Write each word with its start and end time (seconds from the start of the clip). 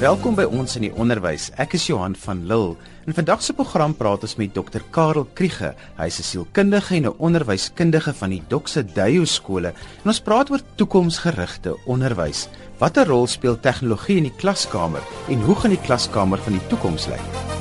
Welkom 0.00 0.32
by 0.32 0.46
ons 0.48 0.78
in 0.78 0.86
die 0.86 0.94
onderwys. 0.96 1.50
Ek 1.60 1.74
is 1.76 1.82
Johan 1.84 2.14
van 2.22 2.38
Lille. 2.48 2.78
In 3.04 3.12
vandag 3.12 3.42
se 3.44 3.52
program 3.52 3.92
praat 3.92 4.22
ons 4.24 4.32
met 4.40 4.54
Dr. 4.56 4.80
Karel 4.96 5.26
Kriege. 5.36 5.74
Hy 5.98 6.06
is 6.08 6.20
'n 6.20 6.24
sielkundige 6.24 6.94
en 6.96 7.04
'n 7.04 7.18
onderwyskundige 7.18 8.14
van 8.14 8.30
die 8.30 8.42
Doxa 8.48 8.80
Dayo 8.80 9.26
skole. 9.26 9.74
En 10.02 10.08
ons 10.08 10.20
praat 10.20 10.50
oor 10.50 10.62
toekomsgerigte 10.76 11.76
onderwys. 11.84 12.48
Watter 12.78 13.06
rol 13.06 13.26
speel 13.26 13.60
tegnologie 13.60 14.16
in 14.16 14.24
die 14.24 14.36
klaskamer 14.38 15.02
en 15.28 15.42
hoe 15.42 15.54
gaan 15.54 15.70
die 15.70 15.84
klaskamer 15.86 16.38
van 16.38 16.52
die 16.52 16.66
toekoms 16.68 17.06
lyk? 17.06 17.59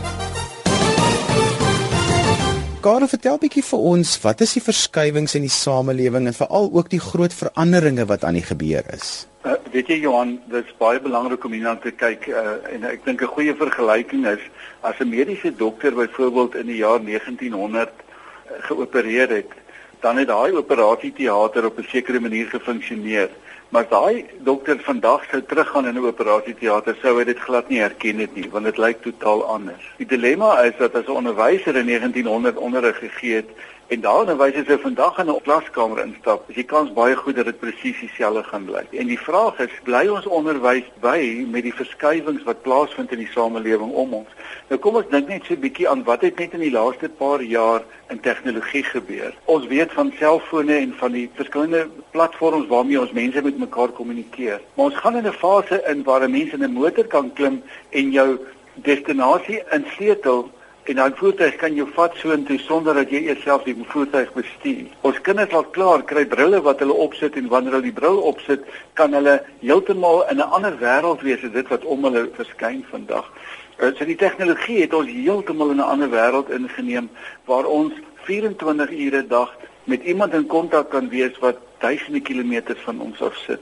Karel, 2.79 3.09
vertel 3.11 3.35
bietjie 3.41 3.61
vir 3.67 3.81
ons, 3.89 4.09
wat 4.23 4.39
is 4.39 4.53
die 4.55 4.61
verskywings 4.63 5.33
in 5.35 5.43
die 5.43 5.51
samelewing 5.51 6.29
en 6.29 6.35
veral 6.37 6.69
ook 6.71 6.87
die 6.93 7.01
groot 7.03 7.33
veranderinge 7.35 8.05
wat 8.07 8.23
aan 8.23 8.37
die 8.39 8.45
gebeur 8.47 8.85
is? 8.95 9.09
Uh, 9.43 9.57
weet 9.73 9.91
jy 9.91 9.97
Johan, 10.05 10.37
dit 10.47 10.63
is 10.63 10.77
baie 10.79 11.01
belangrik 11.03 11.43
om 11.43 11.57
hierna 11.57 11.73
te 11.83 11.91
kyk 11.91 12.29
uh, 12.31 12.53
en 12.71 12.87
ek 12.87 13.03
dink 13.03 13.19
'n 13.19 13.33
goeie 13.35 13.55
vergelyking 13.59 14.23
is 14.31 14.39
as 14.79 14.95
'n 15.03 15.11
mediese 15.11 15.51
dokter 15.51 15.91
byvoorbeeld 15.91 16.55
in 16.55 16.71
die 16.71 16.79
jaar 16.79 17.03
1900 17.03 17.91
uh, 17.91 18.63
geopereer 18.71 19.27
het, 19.27 19.51
dan 19.99 20.15
het 20.15 20.31
daai 20.31 20.55
operasieteater 20.55 21.67
op 21.67 21.83
'n 21.83 21.91
sekere 21.91 22.23
manier 22.23 22.47
gefunksioneer. 22.47 23.27
Maar 23.69 23.85
daai 23.89 24.25
dokter 24.41 24.79
vandag 24.81 25.25
sou 25.29 25.41
teruggaan 25.45 25.87
in 25.87 25.93
'n 25.93 26.05
operasieteater, 26.05 26.95
sou 27.01 27.17
hy 27.17 27.23
dit 27.23 27.39
glad 27.39 27.69
nie 27.69 27.79
herken 27.79 28.17
het 28.17 28.35
nie, 28.35 28.49
want 28.49 28.65
dit 28.65 28.77
lyk 28.77 29.01
totaal 29.01 29.43
anders. 29.43 29.91
Die 29.97 30.05
dilemma 30.05 30.61
is 30.61 30.77
dat 30.77 30.95
as 30.95 31.05
'n 31.05 31.19
onderwyser 31.21 31.75
in 31.75 31.85
1900 31.85 32.57
onderrig 32.57 32.97
gegee 32.97 33.35
het 33.35 33.49
En 33.89 34.01
daarna 34.01 34.35
wys 34.37 34.53
as 34.53 34.67
jy 34.69 34.75
vandag 34.77 35.15
in 35.17 35.29
'n 35.33 35.41
klaskamer 35.41 35.99
instap, 36.03 36.49
is 36.49 36.55
die 36.55 36.63
kans 36.73 36.91
baie 36.93 37.15
goed 37.15 37.35
dat 37.35 37.45
dit 37.45 37.59
presies 37.59 37.99
dieselfde 37.99 38.43
gaan 38.43 38.65
bly. 38.65 38.83
En 38.91 39.07
die 39.07 39.17
vraag 39.19 39.59
is, 39.59 39.71
bly 39.83 40.03
ons 40.07 40.25
onderwys 40.25 40.85
by 41.01 41.45
met 41.49 41.63
die 41.63 41.73
verskywings 41.73 42.43
wat 42.43 42.61
plaasvind 42.61 43.11
in 43.11 43.23
die 43.23 43.31
samelewing 43.33 43.91
om 43.91 44.13
ons? 44.13 44.27
Nou 44.69 44.77
kom 44.79 44.95
ons 44.95 45.09
dink 45.09 45.27
net 45.27 45.45
so 45.45 45.53
'n 45.53 45.59
bietjie 45.59 45.89
aan 45.89 46.03
wat 46.03 46.21
het 46.21 46.37
net 46.37 46.53
in 46.53 46.59
die 46.59 46.71
laaste 46.71 47.09
paar 47.09 47.41
jaar 47.41 47.81
in 48.09 48.19
tegnologie 48.19 48.83
gebeur. 48.83 49.33
Ons 49.45 49.65
weet 49.67 49.91
van 49.91 50.13
selfone 50.19 50.75
en 50.75 50.93
van 50.93 51.11
die 51.11 51.29
verskillende 51.33 51.89
platforms 52.11 52.67
waarmee 52.67 53.01
ons 53.01 53.11
mense 53.11 53.41
met 53.41 53.57
mekaar 53.57 53.89
kommunikeer. 53.89 54.61
Maar 54.75 54.85
ons 54.85 55.01
gaan 55.01 55.15
in 55.15 55.25
'n 55.25 55.33
fase 55.33 55.83
in 55.87 56.03
waar 56.03 56.21
'n 56.21 56.31
mens 56.31 56.53
in 56.53 56.63
'n 56.63 56.73
motor 56.73 57.07
kan 57.07 57.33
klim 57.33 57.63
en 57.89 58.11
jou 58.11 58.37
destinasie 58.75 59.63
insleutel 59.71 60.49
en 60.89 60.95
dan 60.95 61.13
voertuig 61.15 61.55
kan 61.61 61.75
jou 61.77 61.85
vat 61.93 62.15
so 62.17 62.33
intoe 62.33 62.57
sonder 62.63 62.97
dat 62.97 63.11
jy 63.13 63.19
jouself 63.27 63.65
die 63.67 63.75
voertuig 63.91 64.31
bestuur. 64.33 64.87
Ons 65.05 65.21
kinders 65.21 65.53
al 65.53 65.67
klaar 65.75 66.01
kry 66.09 66.23
brille 66.25 66.61
wat 66.65 66.81
hulle 66.81 66.95
opsit 67.05 67.35
en 67.37 67.49
wanneer 67.51 67.77
hulle 67.77 67.91
die 67.91 67.99
bril 67.99 68.17
opsit, 68.31 68.63
kan 68.97 69.13
hulle 69.13 69.35
heeltemal 69.61 70.23
in 70.31 70.41
'n 70.41 70.49
ander 70.57 70.73
wêreld 70.81 71.21
wees 71.21 71.43
as 71.45 71.53
dit 71.53 71.67
wat 71.69 71.85
om 71.85 72.03
hulle 72.03 72.29
verskyn 72.33 72.81
vandag. 72.89 73.29
Uh, 73.77 73.93
so 73.97 74.05
die 74.05 74.15
tegnologie 74.15 74.81
het 74.81 74.93
ons 74.93 75.11
heeltemal 75.11 75.69
in 75.69 75.77
'n 75.77 75.91
ander 75.93 76.09
wêreld 76.09 76.49
ingeneem 76.49 77.09
waar 77.45 77.65
ons 77.65 77.93
24 78.25 78.91
ure 78.91 79.21
'n 79.21 79.27
dag 79.27 79.55
met 79.83 80.03
iemand 80.03 80.33
in 80.33 80.47
kontak 80.47 80.89
kan 80.89 81.09
wees 81.09 81.37
wat 81.39 81.57
duisende 81.77 82.19
kilometers 82.21 82.79
van 82.79 83.01
ons 83.01 83.21
af 83.21 83.35
sit. 83.35 83.61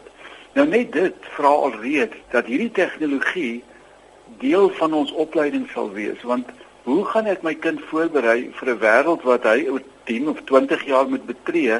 Nou 0.54 0.68
net 0.68 0.92
dit 0.92 1.16
vra 1.36 1.48
alreeds 1.48 2.16
dat 2.32 2.46
hierdie 2.46 2.72
tegnologie 2.72 3.64
deel 4.40 4.70
van 4.70 4.94
ons 4.94 5.12
opleiding 5.12 5.70
sal 5.74 5.92
wees 5.92 6.22
want 6.22 6.48
hoe 6.88 7.04
gaan 7.06 7.28
ek 7.28 7.42
my 7.44 7.52
kind 7.60 7.82
voorberei 7.90 8.50
vir 8.56 8.70
'n 8.72 8.80
wêreld 8.80 9.24
wat 9.28 9.44
hy 9.44 9.68
oor 9.68 9.84
10 10.08 10.30
of 10.32 10.38
20 10.48 10.86
jaar 10.88 11.08
moet 11.10 11.26
betree 11.28 11.80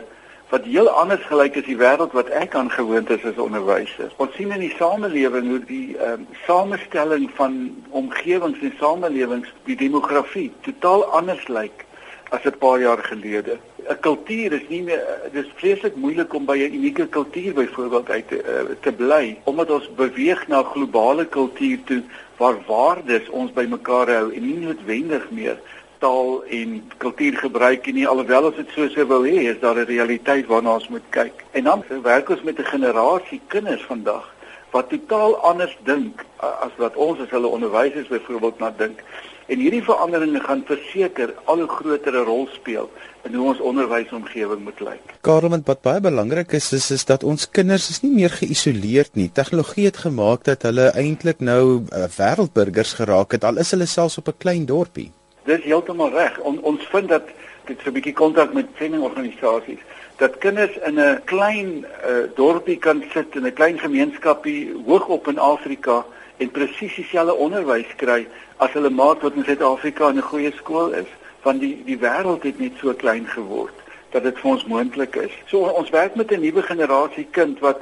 wat 0.50 0.64
heel 0.64 0.90
anders 0.90 1.24
gelyk 1.28 1.56
is 1.60 1.66
die 1.68 1.78
wêreld 1.80 2.12
wat 2.16 2.30
ek 2.30 2.56
aan 2.56 2.72
gewoond 2.72 3.10
is 3.10 3.24
as 3.24 3.40
onderwyser. 3.40 4.12
Ons 4.18 4.36
sien 4.36 4.52
in 4.52 4.64
die 4.64 4.76
samelewing 4.76 5.48
hoe 5.52 5.64
die 5.68 5.96
um, 6.10 6.28
samestelling 6.46 7.30
van 7.40 7.58
omgewings 7.90 8.60
en 8.64 8.76
samelewings, 8.80 9.52
die 9.64 9.76
demografie 9.76 10.52
totaal 10.68 11.04
anders 11.20 11.48
lyk 11.48 11.86
as 12.32 12.44
'n 12.44 12.60
paar 12.60 12.80
jaar 12.80 13.04
gelede. 13.04 13.60
'n 13.90 14.00
Kultuur 14.00 14.54
is 14.54 14.68
nie 14.70 14.82
meer 14.84 15.04
dis 15.32 15.48
vreeslik 15.56 15.96
moeilik 15.96 16.34
om 16.34 16.46
by 16.46 16.58
'n 16.58 16.74
unieke 16.74 17.08
kultuur 17.08 17.54
byvoorbeeld 17.54 18.10
uit 18.10 18.28
te, 18.28 18.38
uh, 18.38 18.76
te 18.82 18.92
bly. 18.92 19.40
Omdat 19.44 19.72
ons 19.72 19.90
beweeg 19.96 20.48
na 20.48 20.64
globale 20.64 21.26
kultuur 21.26 21.84
toe 21.84 22.04
waar 22.38 22.58
waardes 22.68 23.30
ons 23.30 23.52
bymekaar 23.52 24.10
hou 24.10 24.34
en 24.34 24.44
nie 24.46 24.60
noodwendig 24.60 25.30
meer 25.32 25.58
taal 25.98 26.44
en 26.44 26.92
kultuur 26.98 27.38
gebruik 27.38 27.94
nie. 27.94 28.08
Alhoewel 28.08 28.44
ons 28.44 28.56
dit 28.56 28.70
so 28.76 28.88
sou 28.88 29.06
wou 29.06 29.24
hê 29.26 29.48
is 29.54 29.60
daar 29.60 29.76
'n 29.76 29.86
realiteit 29.86 30.46
waarna 30.48 30.74
ons 30.74 30.88
moet 30.88 31.08
kyk. 31.10 31.44
En 31.52 31.64
dan 31.64 31.84
werk 32.02 32.30
ons 32.30 32.42
met 32.42 32.60
'n 32.60 32.64
generasie 32.64 33.42
kinders 33.48 33.84
vandag 33.84 34.36
wat 34.72 34.90
totaal 34.90 35.38
anders 35.38 35.78
dink 35.84 36.26
as 36.38 36.72
wat 36.78 36.96
ons 36.96 37.20
as 37.20 37.30
hulle 37.30 37.48
onderwysers 37.48 38.08
byvoorbeeld 38.08 38.60
na 38.60 38.74
dink 38.78 39.04
en 39.48 39.60
hierdie 39.64 39.84
veranderinge 39.84 40.40
gaan 40.44 40.64
verseker 40.68 41.34
al 41.46 41.62
'n 41.64 41.68
groter 41.68 42.16
rol 42.30 42.48
speel 42.52 42.90
in 43.24 43.34
hoe 43.34 43.48
ons 43.48 43.60
onderwysomgewing 43.60 44.64
moet 44.64 44.80
lyk. 44.80 45.06
Karel, 45.22 45.62
wat 45.66 45.82
baie 45.82 46.02
belangrik 46.02 46.52
is, 46.52 46.72
is 46.74 46.92
is 46.92 47.06
dat 47.06 47.24
ons 47.24 47.50
kinders 47.50 47.90
is 47.90 48.02
nie 48.02 48.12
meer 48.12 48.30
geïsoleerd 48.30 49.16
nie. 49.16 49.30
Tegnologie 49.34 49.86
het 49.86 49.98
gemaak 49.98 50.44
dat 50.44 50.62
hulle 50.62 50.92
eintlik 50.96 51.40
nou 51.40 51.82
uh, 51.82 52.08
wêreldburgers 52.18 52.94
geraak 52.94 53.32
het 53.32 53.44
al 53.44 53.58
is 53.58 53.72
hulle 53.72 53.86
selfs 53.86 54.18
op 54.18 54.28
'n 54.28 54.38
klein 54.38 54.66
dorpie. 54.66 55.12
Dis 55.44 55.64
heeltemal 55.64 56.10
reg. 56.10 56.40
On, 56.40 56.60
ons 56.62 56.88
vind 56.92 57.10
dat 57.10 57.24
dit 57.66 57.78
so 57.84 57.90
'n 57.90 57.94
bietjie 57.94 58.14
kontak 58.14 58.54
met 58.54 58.66
sendingorganisasies 58.78 59.80
dat 60.18 60.38
kinders 60.38 60.78
in 60.78 61.00
'n 61.00 61.22
klein 61.26 61.86
uh, 61.86 62.26
dorpie 62.36 62.78
kan 62.78 63.04
sit 63.14 63.36
in 63.36 63.46
'n 63.46 63.54
klein 63.54 63.80
gemeenskapie 63.80 64.74
hoog 64.86 65.08
op 65.08 65.28
in 65.28 65.38
Afrika 65.38 66.06
en 66.38 66.52
presies 66.52 66.96
dieselfde 66.96 67.34
onderwys 67.34 67.96
kry 68.02 68.28
as 68.58 68.74
hulle 68.78 68.90
maat 68.90 69.22
wat 69.26 69.36
in 69.36 69.46
Suid-Afrika 69.48 70.10
in 70.10 70.18
'n 70.18 70.30
goeie 70.32 70.52
skool 70.58 70.94
is 70.94 71.10
want 71.44 71.60
die 71.60 71.76
die 71.86 71.98
wêreld 71.98 72.44
het 72.44 72.60
net 72.60 72.80
so 72.82 72.94
klein 72.94 73.28
geword 73.28 73.74
dat 74.12 74.24
dit 74.24 74.40
vir 74.40 74.52
ons 74.52 74.66
moontlik 74.66 75.16
is. 75.16 75.34
So 75.48 75.58
ons 75.80 75.90
werk 75.90 76.16
met 76.16 76.32
'n 76.32 76.42
nuwe 76.42 76.62
generasie 76.62 77.28
kind 77.32 77.60
wat 77.60 77.82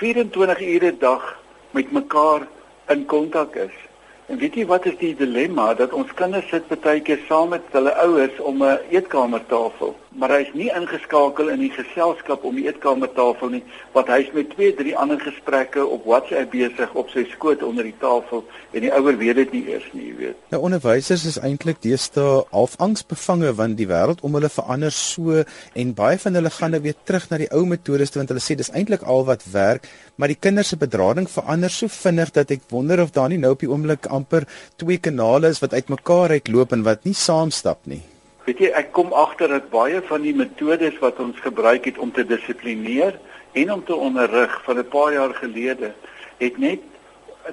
24 0.00 0.60
ure 0.60 0.92
'n 0.92 0.98
dag 0.98 1.40
met 1.70 1.92
mekaar 1.92 2.46
in 2.88 3.06
kontak 3.06 3.54
is. 3.56 3.76
En 4.26 4.38
weet 4.38 4.54
jy 4.54 4.66
wat 4.66 4.86
is 4.86 4.96
die 4.98 5.14
dilemma 5.16 5.74
dat 5.74 5.92
ons 5.92 6.14
kinders 6.14 6.48
sit 6.48 6.80
baie 6.80 7.00
keer 7.00 7.20
saam 7.28 7.48
met 7.48 7.62
hulle 7.70 7.94
ouers 7.94 8.40
om 8.40 8.62
'n 8.62 8.78
eetkamertafel 8.90 9.96
maar 10.18 10.30
hy 10.30 10.40
is 10.44 10.52
nie 10.54 10.68
ingeskakel 10.70 11.50
in 11.52 11.62
die 11.64 11.72
geselskap 11.74 12.44
om 12.46 12.54
die 12.58 12.66
eetkamertafel 12.68 13.50
nie 13.56 13.62
want 13.94 14.10
hy's 14.12 14.30
met 14.36 14.52
twee 14.54 14.74
drie 14.78 14.94
ander 14.98 15.18
gesprekke 15.22 15.82
op 15.82 16.06
WhatsApp 16.08 16.52
besig 16.54 16.94
op 16.94 17.10
sy 17.10 17.24
skoot 17.32 17.64
onder 17.66 17.86
die 17.86 17.96
tafel 18.02 18.44
en 18.72 18.86
die 18.86 18.92
ouer 18.94 19.18
weet 19.18 19.40
dit 19.42 19.56
nie 19.56 19.64
eers 19.72 19.88
nie 19.92 20.06
jy 20.08 20.14
weet. 20.20 20.38
Nou 20.54 20.62
onderwysers 20.68 21.26
is 21.30 21.40
eintlik 21.42 21.82
deesdae 21.82 22.44
half 22.52 22.78
angsbevange 22.86 23.50
want 23.58 23.78
die 23.80 23.88
wêreld 23.90 24.22
om 24.26 24.38
hulle 24.38 24.52
verander 24.52 24.94
so 24.94 25.42
en 25.42 25.94
baie 25.98 26.20
van 26.22 26.38
hulle 26.38 26.54
gaan 26.54 26.74
nou 26.76 26.82
weer 26.86 26.98
terug 27.04 27.28
na 27.30 27.42
die 27.42 27.50
ou 27.50 27.64
metodes 27.68 28.14
want 28.14 28.30
hulle 28.30 28.44
sê 28.44 28.58
dis 28.58 28.72
eintlik 28.72 29.02
al 29.02 29.26
wat 29.28 29.46
werk 29.52 29.90
maar 30.16 30.30
die 30.30 30.38
kinders 30.38 30.70
se 30.72 30.80
bedrading 30.80 31.26
verander 31.30 31.72
so 31.74 31.90
vinnig 31.90 32.34
dat 32.38 32.54
ek 32.54 32.66
wonder 32.70 33.02
of 33.02 33.14
daar 33.14 33.32
nie 33.32 33.42
nou 33.42 33.54
op 33.56 33.66
die 33.66 33.70
oomblik 33.70 34.06
amper 34.06 34.46
twee 34.78 35.02
kanale 35.02 35.50
is 35.50 35.62
wat 35.64 35.74
uitmekaar 35.74 36.38
uitloop 36.38 36.74
en 36.76 36.86
wat 36.86 37.06
nie 37.08 37.18
saamstap 37.18 37.82
nie 37.90 38.04
Weet 38.44 38.58
jy, 38.60 38.68
ek 38.76 38.90
kom 38.92 39.12
agter 39.16 39.48
dat 39.48 39.70
baie 39.72 40.02
van 40.04 40.20
die 40.20 40.34
metodes 40.36 40.98
wat 41.00 41.20
ons 41.22 41.38
gebruik 41.40 41.86
het 41.88 41.98
om 41.98 42.10
te 42.12 42.26
dissiplineer 42.28 43.16
en 43.56 43.72
om 43.72 43.84
te 43.84 43.96
onderrig 43.96 44.58
van 44.66 44.78
'n 44.78 44.88
paar 44.88 45.12
jaar 45.12 45.34
gelede 45.34 45.94
het 46.38 46.58
net 46.58 46.80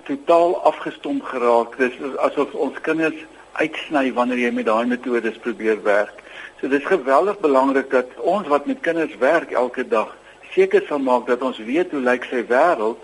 totaal 0.03 0.57
afgestomp 0.63 1.23
geraak. 1.23 1.77
Dis 1.77 1.95
asof 2.17 2.53
ons 2.53 2.81
kinders 2.81 3.15
uitsny 3.53 4.13
wanneer 4.13 4.37
jy 4.37 4.51
met 4.51 4.65
daai 4.65 4.85
metodes 4.85 5.37
probeer 5.37 5.83
werk. 5.83 6.17
So 6.59 6.67
dis 6.67 6.83
geweldig 6.85 7.39
belangrik 7.39 7.89
dat 7.89 8.07
ons 8.17 8.47
wat 8.47 8.65
met 8.65 8.79
kinders 8.81 9.15
werk 9.17 9.51
elke 9.51 9.87
dag 9.87 10.11
seker 10.53 10.83
sal 10.87 10.99
maak 10.99 11.27
dat 11.27 11.41
ons 11.41 11.57
weet 11.57 11.91
hoe 11.91 12.03
lyk 12.03 12.27
sy 12.27 12.43
wêreld 12.47 12.99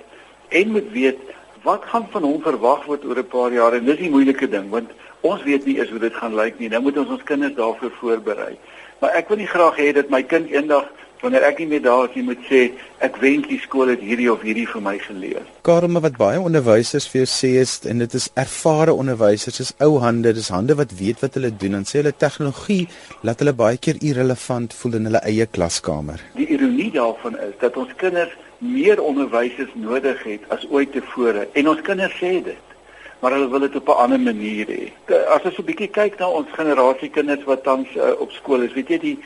en 0.50 0.72
moet 0.72 0.92
weet 0.92 1.20
wat 1.64 1.88
gaan 1.92 2.08
van 2.12 2.24
hom 2.24 2.42
verwag 2.42 2.86
word 2.86 3.06
oor 3.06 3.20
'n 3.20 3.28
paar 3.28 3.52
jaar 3.52 3.74
en 3.74 3.86
dis 3.86 3.98
die 3.98 4.10
moeilike 4.10 4.48
ding 4.50 4.70
want 4.70 4.92
ons 5.34 5.44
weet 5.44 5.66
nie 5.66 5.78
eens 5.80 5.90
hoe 5.94 6.00
dit 6.00 6.14
gaan 6.14 6.36
lyk 6.36 6.60
nie. 6.60 6.70
Nou 6.70 6.82
moet 6.88 6.98
ons 7.04 7.16
ons 7.18 7.28
kinders 7.28 7.56
daarvoor 7.58 7.94
voorberei. 8.00 8.54
Maar 9.02 9.20
ek 9.20 9.30
wil 9.30 9.42
nie 9.42 9.50
graag 9.50 9.78
hê 9.78 9.92
dat 9.94 10.10
my 10.14 10.24
kind 10.24 10.50
eendag 10.52 10.88
wanneer 11.22 11.46
ek 11.48 11.62
nie 11.62 11.68
meer 11.72 11.84
daar 11.86 12.06
is 12.08 12.16
nie 12.18 12.26
moet 12.28 12.42
sê 12.50 12.60
ek 13.06 13.18
wens 13.22 13.48
die 13.50 13.60
skool 13.62 13.90
het 13.92 14.02
hierdie 14.06 14.28
of 14.32 14.44
hierdie 14.46 14.68
vir 14.70 14.84
my 14.86 14.96
geleer. 15.02 15.46
Karma 15.66 16.02
wat 16.04 16.18
baie 16.20 16.42
onderwysers 16.42 17.08
vir 17.12 17.24
jou 17.24 17.30
sê 17.32 17.52
is 17.62 17.74
en 17.90 18.04
dit 18.04 18.18
is 18.20 18.28
ervare 18.38 18.94
onderwysers, 18.94 19.58
dis 19.62 19.74
ou 19.86 19.98
hande, 20.04 20.34
dis 20.38 20.52
hande 20.54 20.78
wat 20.78 20.94
weet 21.00 21.24
wat 21.26 21.38
hulle 21.40 21.52
doen 21.64 21.80
en 21.80 21.88
sê 21.90 22.02
hulle 22.02 22.14
tegnologie 22.26 22.86
laat 23.28 23.42
hulle 23.42 23.56
baie 23.58 23.82
keer 23.82 24.02
irrelevant 24.02 24.76
voel 24.78 25.00
in 25.00 25.10
hulle 25.10 25.24
eie 25.30 25.50
klaskamer. 25.58 26.22
Die 26.38 26.50
ironie 26.58 26.92
daarvan 26.94 27.40
is 27.50 27.58
dat 27.64 27.78
ons 27.82 27.94
kinders 28.02 28.34
meer 28.62 29.02
onderwysers 29.02 29.74
nodig 29.78 30.22
het 30.26 30.48
as 30.54 30.66
ooit 30.74 30.94
tevore 30.94 31.46
en 31.54 31.74
ons 31.74 31.84
kinders 31.86 32.14
sê 32.22 32.38
dit 32.46 32.67
maar 33.20 33.32
hulle 33.32 33.50
wil 33.50 33.60
dit 33.60 33.76
op 33.76 33.88
'n 33.88 34.02
ander 34.04 34.20
manier 34.20 34.68
hê. 34.68 34.92
As 35.28 35.44
ons 35.44 35.56
so 35.56 35.62
'n 35.62 35.66
bietjie 35.66 35.90
kyk 35.90 36.20
na 36.20 36.30
ons 36.30 36.48
generasie 36.52 37.10
kinders 37.10 37.44
wat 37.44 37.64
tans 37.64 37.88
uh, 37.96 38.12
op 38.20 38.32
skool 38.32 38.62
is, 38.62 38.74
weet 38.74 38.90
jy 38.90 39.00
die 39.00 39.18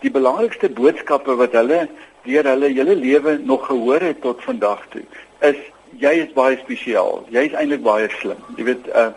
die 0.00 0.10
belangrikste 0.10 0.68
boodskappe 0.68 1.36
wat 1.36 1.52
hulle 1.52 1.88
deur 2.24 2.44
hulle 2.44 2.68
hele 2.68 2.94
lewe 2.96 3.38
nog 3.44 3.66
gehoor 3.66 4.00
het 4.00 4.20
tot 4.20 4.42
vandag 4.42 4.86
toe 4.88 5.02
is 5.40 5.56
jy 5.98 6.12
is 6.24 6.32
baie 6.36 6.58
spesiaal. 6.60 7.24
Jy 7.34 7.48
is 7.48 7.56
eintlik 7.58 7.82
baie 7.82 8.08
slim. 8.20 8.38
Jy 8.58 8.66
weet, 8.70 8.88
uh, 8.94 9.10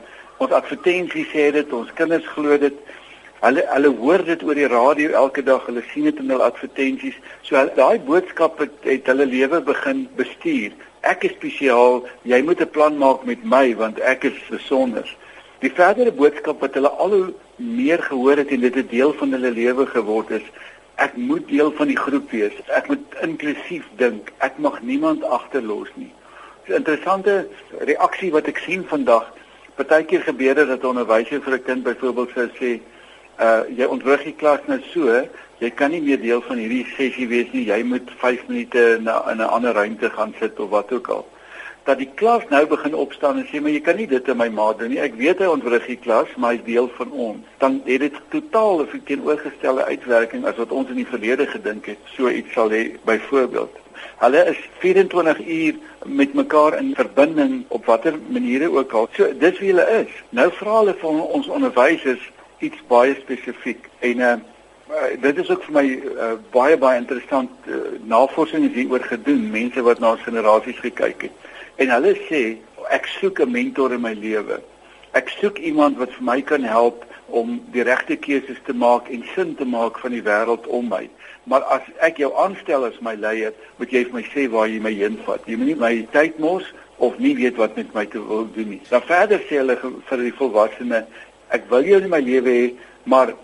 ons 0.44 0.56
advertensies 0.56 1.30
sê 1.32 1.50
dit, 1.56 1.74
ons 1.76 1.94
kinders 1.98 2.26
glo 2.36 2.58
dit. 2.58 2.80
Hulle 3.44 3.63
hulle 3.68 3.90
hoor 4.00 4.22
dit 4.24 4.44
oor 4.48 4.56
die 4.56 4.68
radio 4.72 5.10
elke 5.19 5.42
dag, 5.44 5.66
hulle 5.68 5.81
sien 5.90 6.06
dit 6.07 6.19
in 6.22 6.30
hul 6.31 6.44
advertensies. 6.45 7.16
So 7.44 7.60
daai 7.75 8.00
boodskap 8.07 8.62
het, 8.63 8.78
het 8.88 9.10
hulle 9.12 9.25
lewe 9.28 9.60
begin 9.68 10.06
bestuur. 10.16 10.78
Ek 11.04 11.25
is 11.28 11.34
spesiaal, 11.36 12.06
jy 12.24 12.40
moet 12.48 12.62
'n 12.63 12.72
plan 12.72 12.95
maak 12.98 13.25
met 13.28 13.44
my 13.44 13.75
want 13.75 14.00
ek 14.00 14.24
is 14.30 14.40
besonder. 14.50 15.04
Die 15.60 15.72
verdere 15.72 16.12
boodskap 16.12 16.62
wat 16.63 16.80
hulle 16.80 16.92
al 17.04 17.12
hoe 17.12 17.34
meer 17.57 18.00
gehoor 18.04 18.38
het 18.38 18.48
en 18.48 18.62
dit 18.62 18.78
'n 18.78 18.88
deel 18.88 19.12
van 19.13 19.36
hulle 19.36 19.51
lewe 19.51 19.86
geword 19.88 20.31
is, 20.31 20.48
ek 20.96 21.18
moet 21.18 21.48
deel 21.48 21.72
van 21.72 21.88
die 21.88 22.00
groep 22.00 22.31
wees. 22.31 22.56
Ek 22.68 22.88
moet 22.88 23.04
inklusief 23.22 23.84
dink. 23.98 24.31
Ek 24.39 24.57
mag 24.57 24.81
niemand 24.81 25.24
agterlos 25.24 25.92
nie. 25.96 26.13
'n 26.68 26.80
Interessante 26.80 27.48
reaksie 27.80 28.31
wat 28.31 28.48
ek 28.48 28.57
sien 28.57 28.86
vandag. 28.88 29.28
Partykeer 29.75 30.22
gebeur 30.22 30.56
dit 30.56 30.68
dat 30.68 30.81
'n 30.84 30.88
onderwyser 30.96 31.42
vir 31.42 31.54
'n 31.54 31.63
kind 31.63 31.84
byvoorbeeld 31.84 32.30
sê, 32.56 32.80
uh 33.40 33.64
jy 33.78 33.86
ontwrig 33.90 34.24
die 34.24 34.36
klas 34.38 34.62
nou 34.68 34.80
so, 34.92 35.22
jy 35.60 35.70
kan 35.72 35.92
nie 35.92 36.02
meer 36.02 36.20
deel 36.22 36.42
van 36.46 36.60
hierdie 36.62 36.86
sessie 36.96 37.28
wees 37.28 37.52
nie. 37.54 37.66
Jy 37.70 37.84
moet 37.88 38.10
5 38.22 38.48
minute 38.48 39.00
na 39.02 39.22
in 39.32 39.38
'n 39.38 39.54
ander 39.58 39.74
ruimte 39.74 40.10
gaan 40.10 40.34
sit 40.40 40.60
of 40.60 40.70
wat 40.70 40.92
ook 40.92 41.08
al. 41.08 41.26
Dat 41.84 41.98
die 41.98 42.10
klas 42.16 42.44
nou 42.50 42.66
begin 42.66 42.96
opstaan 42.96 43.38
en 43.38 43.48
sê 43.48 43.62
maar 43.62 43.72
jy 43.72 43.82
kan 43.82 43.96
nie 43.96 44.08
dit 44.08 44.28
in 44.28 44.38
my 44.38 44.50
maat 44.50 44.80
doen 44.80 44.90
nie. 44.90 45.00
Ek 45.00 45.16
weet 45.16 45.40
hy 45.40 45.46
ontwrig 45.46 45.86
die 45.86 45.98
klas, 45.98 46.28
maar 46.38 46.52
hy's 46.52 46.64
deel 46.64 46.90
van 46.96 47.12
ons. 47.12 47.46
Dan 47.58 47.82
het 47.86 48.00
dit 48.00 48.14
totaal 48.30 48.82
'n 48.82 49.02
teenoorgestelde 49.06 49.84
uitwerking 49.84 50.46
as 50.46 50.56
wat 50.56 50.72
ons 50.72 50.90
in 50.90 50.96
die 50.96 51.08
verlede 51.08 51.48
gedink 51.48 51.86
het. 51.86 51.98
So 52.16 52.30
iets 52.30 52.54
sal 52.54 52.70
hê 52.70 52.96
byvoorbeeld. 53.06 53.84
Hulle 54.18 54.46
is 54.46 54.60
24 54.80 55.48
uur 55.48 55.76
met 56.06 56.34
mekaar 56.34 56.78
in 56.78 56.96
verbinding 56.96 57.66
op 57.68 57.86
watter 57.86 58.14
maniere 58.28 58.72
ook 58.72 58.92
al. 58.92 59.10
So 59.14 59.38
dis 59.38 59.60
wie 59.60 59.74
hulle 59.74 59.88
is. 60.06 60.12
Nou 60.30 60.52
vra 60.52 60.78
hulle 60.78 60.96
van 61.00 61.22
ons 61.22 61.48
onderwysers 61.48 62.32
iets 62.63 62.81
baie 62.89 63.15
spesifiek 63.19 63.89
en 64.00 64.19
uh, 64.19 64.36
dit 65.21 65.38
is 65.38 65.50
ook 65.50 65.63
vir 65.68 65.75
my 65.77 65.86
uh, 65.88 66.33
baie 66.54 66.77
baie 66.77 67.00
interessant 67.00 67.51
uh, 67.68 67.80
navorsing 68.10 68.68
is 68.69 68.75
hieroor 68.77 69.06
gedoen 69.07 69.50
mense 69.51 69.81
wat 69.81 70.00
na 70.04 70.15
generasies 70.25 70.80
gekyk 70.83 71.27
het. 71.30 71.50
En 71.81 71.89
hulle 71.95 72.13
sê 72.27 72.44
ek 72.89 73.07
soek 73.19 73.39
'n 73.42 73.51
mentor 73.51 73.94
in 73.94 74.01
my 74.01 74.13
lewe. 74.13 74.60
Ek 75.13 75.30
soek 75.30 75.57
iemand 75.57 75.98
wat 75.98 76.12
vir 76.18 76.24
my 76.24 76.42
kan 76.42 76.63
help 76.63 77.06
om 77.27 77.62
die 77.71 77.83
regte 77.83 78.15
keuses 78.15 78.60
te 78.65 78.74
maak 78.74 79.10
en 79.10 79.24
sin 79.36 79.56
te 79.56 79.65
maak 79.65 80.00
van 80.00 80.12
die 80.12 80.21
wêreld 80.21 80.68
om 80.68 80.88
my. 80.89 81.10
Maar 81.44 81.63
as 81.75 81.81
ek 82.00 82.18
jou 82.18 82.31
aanstel 82.38 82.86
as 82.86 83.00
my 83.01 83.15
leier 83.15 83.54
moet 83.77 83.92
jy 83.92 84.04
vir 84.06 84.13
my 84.13 84.24
sê 84.30 84.48
waar 84.50 84.68
jy 84.68 84.80
my 84.80 84.94
heen 84.94 85.18
vat 85.25 85.42
jy 85.48 85.57
moenie 85.57 85.80
my 85.80 86.07
tyd 86.12 86.39
mors 86.39 86.69
of 86.98 87.18
nie 87.19 87.36
weet 87.36 87.57
wat 87.57 87.75
met 87.75 87.94
my 87.94 88.06
te 88.06 88.21
wil 88.27 88.48
doen 88.56 88.69
nie. 88.69 88.81
Dan 88.89 89.01
verder 89.01 89.42
sê 89.50 89.60
hulle 89.60 89.77
vir 89.81 90.18
die 90.18 90.36
volwassenes 90.38 91.06
Ek 91.54 91.68
wil 91.70 91.86
jou 91.86 92.02
in 92.02 92.10
my 92.10 92.22
lewe 92.24 92.54
hê, 92.54 92.70
maar 93.06 93.36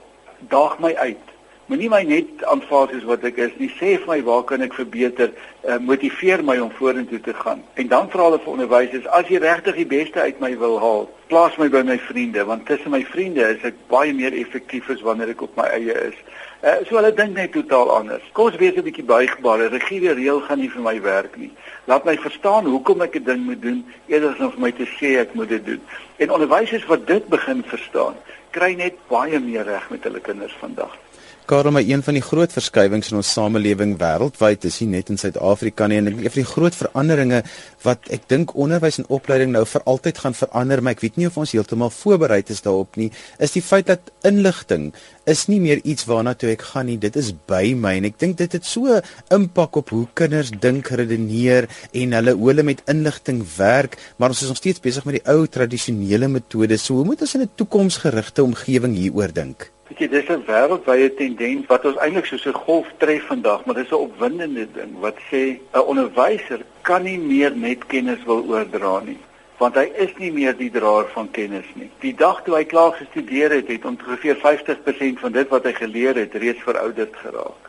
daag 0.49 0.79
my 0.81 0.95
uit. 0.97 1.28
Moenie 1.69 1.89
my 1.93 1.99
net 2.01 2.39
aanvaar 2.49 2.87
soos 2.89 3.03
wat 3.05 3.25
ek 3.27 3.35
is 3.43 3.51
nie. 3.61 3.67
Sê 3.77 3.91
vir 3.99 4.07
my 4.09 4.15
waar 4.25 4.41
kan 4.49 4.63
ek 4.65 4.73
verbeter? 4.73 5.29
Uh, 5.61 5.75
motiveer 5.77 6.41
my 6.41 6.55
om 6.63 6.71
vorentoe 6.73 7.19
te 7.21 7.35
gaan. 7.43 7.59
En 7.77 7.91
dan 7.91 8.07
vra 8.09 8.23
hulle 8.25 8.39
vir 8.41 8.53
onderwysers, 8.55 9.05
as 9.13 9.27
jy 9.29 9.37
regtig 9.43 9.75
die 9.77 9.85
beste 9.91 10.23
uit 10.23 10.39
my 10.41 10.49
wil 10.57 10.79
haal, 10.81 11.03
plaas 11.29 11.59
my 11.61 11.67
by 11.69 11.83
my 11.85 11.99
vriende, 12.07 12.41
want 12.49 12.65
tussen 12.65 12.89
my 12.89 13.03
vriende 13.05 13.43
is 13.53 13.67
ek 13.69 13.77
baie 13.91 14.15
meer 14.17 14.33
effektief 14.33 14.89
as 14.89 15.03
wanneer 15.05 15.35
ek 15.35 15.43
op 15.45 15.59
my 15.59 15.67
eie 15.75 15.93
is. 16.07 16.15
Uh, 16.63 16.79
so 16.87 16.97
hulle 16.97 17.11
dink 17.13 17.37
net 17.37 17.53
totaal 17.53 17.93
anders. 17.99 18.25
Kom 18.33 18.49
ons 18.49 18.57
wees 18.57 18.73
'n 18.73 18.87
bietjie 18.87 19.05
buigbaar. 19.05 19.61
'n 19.67 19.69
Rigiede 19.75 20.15
reël 20.17 20.41
gaan 20.47 20.59
nie 20.59 20.71
vir 20.73 20.81
my 20.81 20.95
werk 21.05 21.37
nie. 21.37 21.51
Laat 21.85 22.05
my 22.09 22.17
verstaan 22.17 22.65
hoekom 22.65 23.05
ek 23.05 23.19
'n 23.21 23.29
ding 23.29 23.45
moet 23.45 23.61
doen 23.61 23.85
eerder 24.07 24.33
as 24.33 24.41
om 24.41 24.51
vir 24.57 24.65
my 24.65 24.71
te 24.71 24.89
sê 24.97 25.21
ek 25.21 25.37
moet 25.37 25.49
dit 25.49 25.65
doen. 25.65 25.81
En 26.17 26.33
onderwysers 26.33 26.89
wat 26.89 27.05
dit 27.05 27.29
begin 27.29 27.61
verstaan, 27.61 28.17
kry 28.49 28.73
net 28.73 28.97
baie 29.07 29.39
meer 29.39 29.69
reg 29.69 29.89
met 29.89 30.03
hulle 30.03 30.19
kinders 30.19 30.57
vandag. 30.57 30.97
Karel, 31.49 31.71
maar 31.71 31.81
een 31.81 32.03
van 32.05 32.13
die 32.13 32.21
groot 32.21 32.51
verskywings 32.53 33.07
in 33.09 33.17
ons 33.17 33.29
samelewing 33.33 33.95
wêreldwyd 33.97 34.67
is 34.69 34.75
nie 34.83 34.91
net 34.91 35.07
in 35.09 35.17
Suid-Afrika 35.17 35.87
nie 35.89 35.97
en 35.97 36.11
ek 36.11 36.19
een 36.19 36.33
van 36.35 36.43
die 36.43 36.49
groot 36.51 36.75
veranderinge 36.77 37.39
wat 37.81 38.11
ek 38.13 38.27
dink 38.29 38.53
onderwys 38.53 38.99
en 39.01 39.07
opleiding 39.17 39.55
nou 39.55 39.63
vir 39.71 39.87
altyd 39.89 40.21
gaan 40.21 40.37
verander, 40.37 40.83
maar 40.85 40.93
ek 40.93 41.01
weet 41.01 41.17
nie 41.17 41.25
of 41.25 41.39
ons 41.41 41.55
heeltemal 41.55 41.89
voorberei 41.95 42.43
is 42.53 42.61
daarop 42.67 42.99
nie, 43.01 43.07
is 43.41 43.55
die 43.55 43.63
feit 43.65 43.89
dat 43.89 44.11
inligting 44.29 44.91
is 45.25 45.47
nie 45.49 45.57
meer 45.63 45.81
iets 45.81 46.05
waarna 46.11 46.35
toe 46.37 46.51
ek 46.51 46.67
gaan 46.69 46.85
nie, 46.91 46.99
dit 47.01 47.17
is 47.17 47.31
by 47.49 47.73
my 47.73 47.95
en 47.97 48.11
ek 48.11 48.21
dink 48.21 48.37
dit 48.43 48.59
het 48.59 48.69
so 48.69 49.01
impak 49.33 49.81
op 49.81 49.95
hoe 49.95 50.03
kinders 50.21 50.53
dink, 50.53 50.93
redeneer 51.01 51.65
en 51.97 52.15
hulle 52.19 52.37
hoe 52.37 52.53
hulle 52.53 52.67
met 52.69 52.85
inligting 52.93 53.41
werk, 53.57 53.97
maar 54.21 54.37
ons 54.37 54.45
is 54.45 54.53
nog 54.53 54.61
steeds 54.61 54.85
besig 54.85 55.09
met 55.09 55.17
die 55.17 55.25
ou 55.33 55.49
tradisionele 55.49 56.29
metodes. 56.29 56.85
So 56.85 57.01
hoe 57.01 57.09
moet 57.09 57.25
ons 57.25 57.35
in 57.41 57.49
'n 57.49 57.51
toekomsgerigte 57.57 58.45
omgewing 58.45 58.93
hieroor 58.93 59.33
dink? 59.33 59.71
Weet 59.89 60.03
jy, 60.03 60.07
dis 60.07 60.27
'n 60.29 60.43
wêreldwye 60.45 61.07
tendens 61.17 61.65
wat 61.65 61.85
ons 61.89 61.95
eintlik 61.97 62.27
soos 62.29 62.45
'n 62.45 62.61
golf 62.65 62.89
tref 63.01 63.23
vandag, 63.25 63.63
maar 63.65 63.75
dis 63.75 63.89
'n 63.89 64.05
opwindende 64.05 64.67
ding 64.73 64.91
wat 65.05 65.17
sê 65.29 65.57
'n 65.57 65.87
onderwyser 65.91 66.61
kan 66.81 67.03
nie 67.03 67.17
meer 67.17 67.55
net 67.55 67.87
kennis 67.87 68.21
wil 68.25 68.45
oordra 68.45 68.99
nie, 68.99 69.17
want 69.57 69.75
hy 69.75 69.87
is 70.05 70.13
nie 70.17 70.31
meer 70.31 70.53
die 70.57 70.69
draer 70.69 71.07
van 71.15 71.31
kennis 71.31 71.65
nie. 71.73 71.89
Die 72.05 72.13
dag 72.13 72.43
toe 72.43 72.55
hy 72.55 72.65
klaar 72.65 72.93
gestudeer 73.01 73.49
het, 73.51 73.67
het 73.67 73.85
ongeveer 73.85 74.37
50% 74.37 75.19
van 75.19 75.31
dit 75.31 75.49
wat 75.49 75.63
hy 75.63 75.73
geleer 75.73 76.15
het 76.15 76.33
reeds 76.33 76.61
verouderd 76.61 77.15
geraak. 77.15 77.63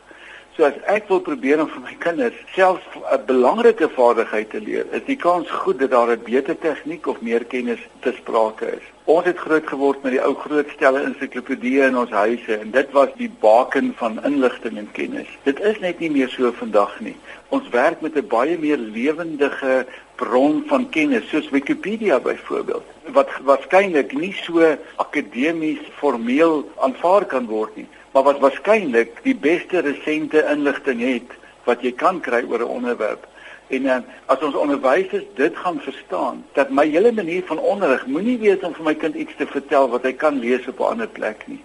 So 0.55 0.63
as 0.63 0.77
ek 0.85 1.07
wil 1.07 1.21
probeer 1.25 1.61
om 1.61 1.69
vir 1.69 1.81
my 1.81 1.95
kinders 1.97 2.37
selfs 2.53 2.85
'n 3.01 3.25
belangrike 3.25 3.89
vaardigheid 3.89 4.49
te 4.49 4.61
leer, 4.61 4.85
is 4.91 5.05
die 5.05 5.17
kans 5.17 5.49
goed 5.49 5.79
dat 5.79 5.89
daar 5.89 6.11
'n 6.11 6.23
beter 6.23 6.57
tegniek 6.57 7.07
of 7.07 7.21
meer 7.21 7.45
kennis 7.45 7.79
te 8.01 8.11
sprake 8.11 8.65
is. 8.77 8.90
Ons 9.05 9.25
het 9.25 9.37
groot 9.37 9.67
geword 9.67 10.03
met 10.03 10.11
die 10.11 10.21
ou 10.21 10.33
groot 10.35 10.69
stelle 10.69 11.01
ensiklopedieë 11.01 11.87
in 11.89 11.97
ons 11.97 12.11
huise 12.13 12.57
en 12.57 12.71
dit 12.71 12.91
was 12.91 13.09
die 13.17 13.31
baken 13.41 13.93
van 13.97 14.19
inligting 14.25 14.77
en 14.77 14.91
kennis. 14.91 15.27
Dit 15.43 15.59
is 15.59 15.79
net 15.79 15.99
nie 15.99 16.11
meer 16.11 16.29
so 16.29 16.51
vandag 16.51 16.99
nie. 16.99 17.15
Ons 17.49 17.69
werk 17.69 18.01
met 18.01 18.15
'n 18.15 18.27
baie 18.27 18.57
meer 18.57 18.77
lewendige 18.77 19.85
bron 20.15 20.63
van 20.67 20.89
kennis 20.89 21.29
soos 21.29 21.49
Wikipedia 21.49 22.19
byvoorbeeld 22.19 22.85
wat 23.05 23.29
waarskynlik 23.43 24.13
nie 24.13 24.33
so 24.33 24.77
akademies 24.95 25.79
formeel 25.97 26.69
aanvaar 26.77 27.25
kan 27.25 27.45
word 27.45 27.75
nie 27.75 27.87
maar 28.11 28.23
wat 28.23 28.39
waarskynlik 28.39 29.23
die 29.23 29.35
beste 29.35 29.79
resente 29.79 30.43
inligting 30.51 31.01
het 31.01 31.37
wat 31.63 31.83
jy 31.85 31.91
kan 31.95 32.19
kry 32.19 32.41
oor 32.49 32.59
'n 32.59 32.75
onderwerp. 32.77 33.27
En 33.71 33.85
uh, 33.87 33.97
as 34.25 34.41
ons 34.43 34.55
onderwysers 34.59 35.27
dit 35.37 35.57
gaan 35.63 35.79
verstaan, 35.79 36.41
dat 36.57 36.73
my 36.75 36.83
hele 36.91 37.11
manier 37.15 37.43
van 37.47 37.59
onderrig 37.59 38.03
moenie 38.05 38.37
wees 38.41 38.63
om 38.67 38.73
vir 38.75 38.89
my 38.89 38.95
kind 38.99 39.15
iets 39.15 39.37
te 39.39 39.47
vertel 39.47 39.87
wat 39.93 40.03
hy 40.07 40.11
kan 40.23 40.39
lees 40.43 40.67
op 40.67 40.81
'n 40.81 40.89
ander 40.95 41.07
plek 41.07 41.45
nie. 41.47 41.61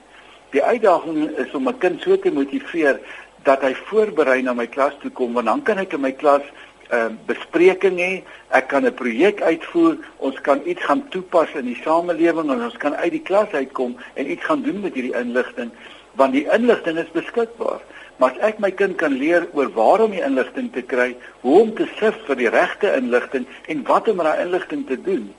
Die 0.54 0.62
uitdaging 0.62 1.34
is 1.44 1.54
om 1.54 1.66
'n 1.68 1.78
kind 1.78 2.02
so 2.02 2.18
te 2.18 2.30
motiveer 2.30 3.00
dat 3.42 3.60
hy 3.60 3.74
voorberei 3.90 4.42
na 4.42 4.54
my 4.54 4.66
klas 4.66 4.94
toe 5.02 5.10
kom 5.10 5.32
want 5.32 5.46
dan 5.46 5.62
kan 5.62 5.78
ek 5.78 5.92
in 5.92 6.00
my 6.00 6.12
klas 6.12 6.42
'n 6.46 6.94
uh, 6.94 7.10
bespreking 7.26 7.98
hê, 7.98 8.22
ek 8.50 8.68
kan 8.68 8.86
'n 8.86 8.94
projek 8.94 9.42
uitvoer, 9.42 9.98
ons 10.16 10.40
kan 10.40 10.60
iets 10.64 10.84
gaan 10.84 11.08
toepas 11.08 11.50
in 11.54 11.64
die 11.64 11.80
samelewing 11.82 12.50
en 12.50 12.64
ons 12.64 12.76
kan 12.76 12.94
uit 12.94 13.10
die 13.10 13.26
klas 13.26 13.50
uitkom 13.50 13.96
en 14.14 14.30
iets 14.30 14.44
gaan 14.44 14.62
doen 14.62 14.80
met 14.80 14.94
hierdie 14.94 15.18
inligting 15.18 15.70
want 16.16 16.32
die 16.32 16.46
inligting 16.52 16.98
is 16.98 17.10
beskikbaar. 17.12 17.80
Maar 18.16 18.30
as 18.30 18.38
ek 18.48 18.60
my 18.64 18.70
kind 18.70 18.96
kan 18.96 19.12
leer 19.12 19.48
oor 19.52 19.68
waarom 19.76 20.14
die 20.16 20.24
inligting 20.24 20.70
te 20.72 20.82
kry, 20.82 21.16
hoe 21.40 21.60
om 21.60 21.74
te 21.74 21.88
sif 21.98 22.16
vir 22.28 22.36
die 22.36 22.48
regte 22.52 22.94
inligting 22.96 23.44
en 23.68 23.82
wat 23.88 24.08
om 24.08 24.16
met 24.16 24.26
daai 24.26 24.44
inligting 24.46 24.86
te 24.88 24.96
doen, 25.00 25.34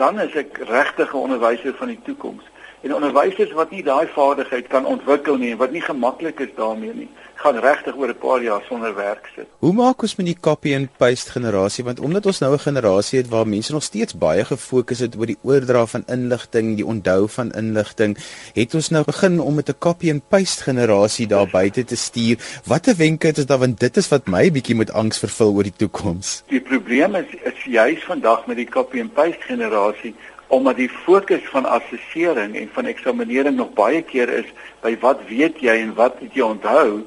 dan 0.00 0.20
is 0.20 0.34
ek 0.34 0.58
regtig 0.68 1.12
'n 1.12 1.24
onderwyser 1.26 1.74
van 1.76 1.88
die 1.88 2.00
toekoms. 2.04 2.44
En 2.82 2.94
onderwysers 2.94 3.52
wat 3.54 3.70
nie 3.70 3.82
daai 3.86 4.08
vaardigheid 4.10 4.66
kan 4.66 4.86
ontwikkel 4.90 5.36
nie 5.38 5.52
en 5.54 5.58
wat 5.60 5.70
nie 5.70 5.82
gemaklik 5.84 6.40
is 6.42 6.50
daarmee 6.56 6.94
nie, 6.94 7.08
gaan 7.42 7.58
regtig 7.62 7.94
oor 7.96 8.10
'n 8.10 8.18
paar 8.18 8.42
jaar 8.42 8.62
sonder 8.68 8.94
werk 8.94 9.30
sit. 9.34 9.46
Hoe 9.58 9.72
maak 9.72 10.02
ons 10.02 10.16
met 10.16 10.26
die 10.26 10.40
copy 10.40 10.74
and 10.74 10.88
paste 10.96 11.30
generasie 11.30 11.84
want 11.84 12.00
omdat 12.00 12.26
ons 12.26 12.40
nou 12.40 12.52
'n 12.52 12.58
generasie 12.58 13.18
het 13.18 13.28
waar 13.28 13.46
mense 13.46 13.72
nog 13.72 13.82
steeds 13.82 14.18
baie 14.18 14.44
gefokus 14.44 14.98
het 14.98 15.16
oor 15.18 15.26
die 15.26 15.38
oordra 15.42 15.86
van 15.86 16.02
inligting, 16.06 16.76
die 16.76 16.86
onthou 16.86 17.28
van 17.28 17.52
inligting, 17.52 18.18
het 18.54 18.74
ons 18.74 18.88
nou 18.88 19.04
begin 19.04 19.40
om 19.40 19.54
met 19.54 19.68
'n 19.68 19.78
copy 19.78 20.10
and 20.10 20.28
paste 20.28 20.62
generasie 20.62 21.26
daar 21.26 21.46
buite 21.46 21.84
te 21.84 21.96
stuur. 21.96 22.36
Watter 22.66 22.96
wenke 22.96 23.26
het 23.26 23.38
ons 23.38 23.46
daar 23.46 23.58
want 23.58 23.80
dit 23.80 23.96
is 23.96 24.08
wat 24.08 24.26
my 24.26 24.50
bietjie 24.50 24.76
met 24.76 24.92
angs 24.92 25.18
vervul 25.18 25.54
oor 25.54 25.62
die 25.62 25.76
toekoms. 25.76 26.42
Die 26.46 26.60
probleem 26.60 27.14
is 27.14 27.30
is 27.42 27.64
juis 27.64 28.04
vandag 28.04 28.46
met 28.46 28.56
die 28.56 28.68
copy 28.68 29.00
and 29.00 29.14
paste 29.14 29.40
generasie 29.40 30.14
omdat 30.52 30.76
die 30.76 30.90
fokus 30.92 31.44
van 31.48 31.64
assessering 31.64 32.56
en 32.60 32.68
van 32.72 32.88
eksaminering 32.90 33.56
nog 33.56 33.72
baie 33.72 34.02
keer 34.04 34.28
is 34.28 34.48
by 34.84 34.92
wat 35.00 35.20
weet 35.28 35.62
jy 35.64 35.78
en 35.80 35.94
wat 35.96 36.18
het 36.20 36.34
jy 36.36 36.44
onthou 36.44 37.04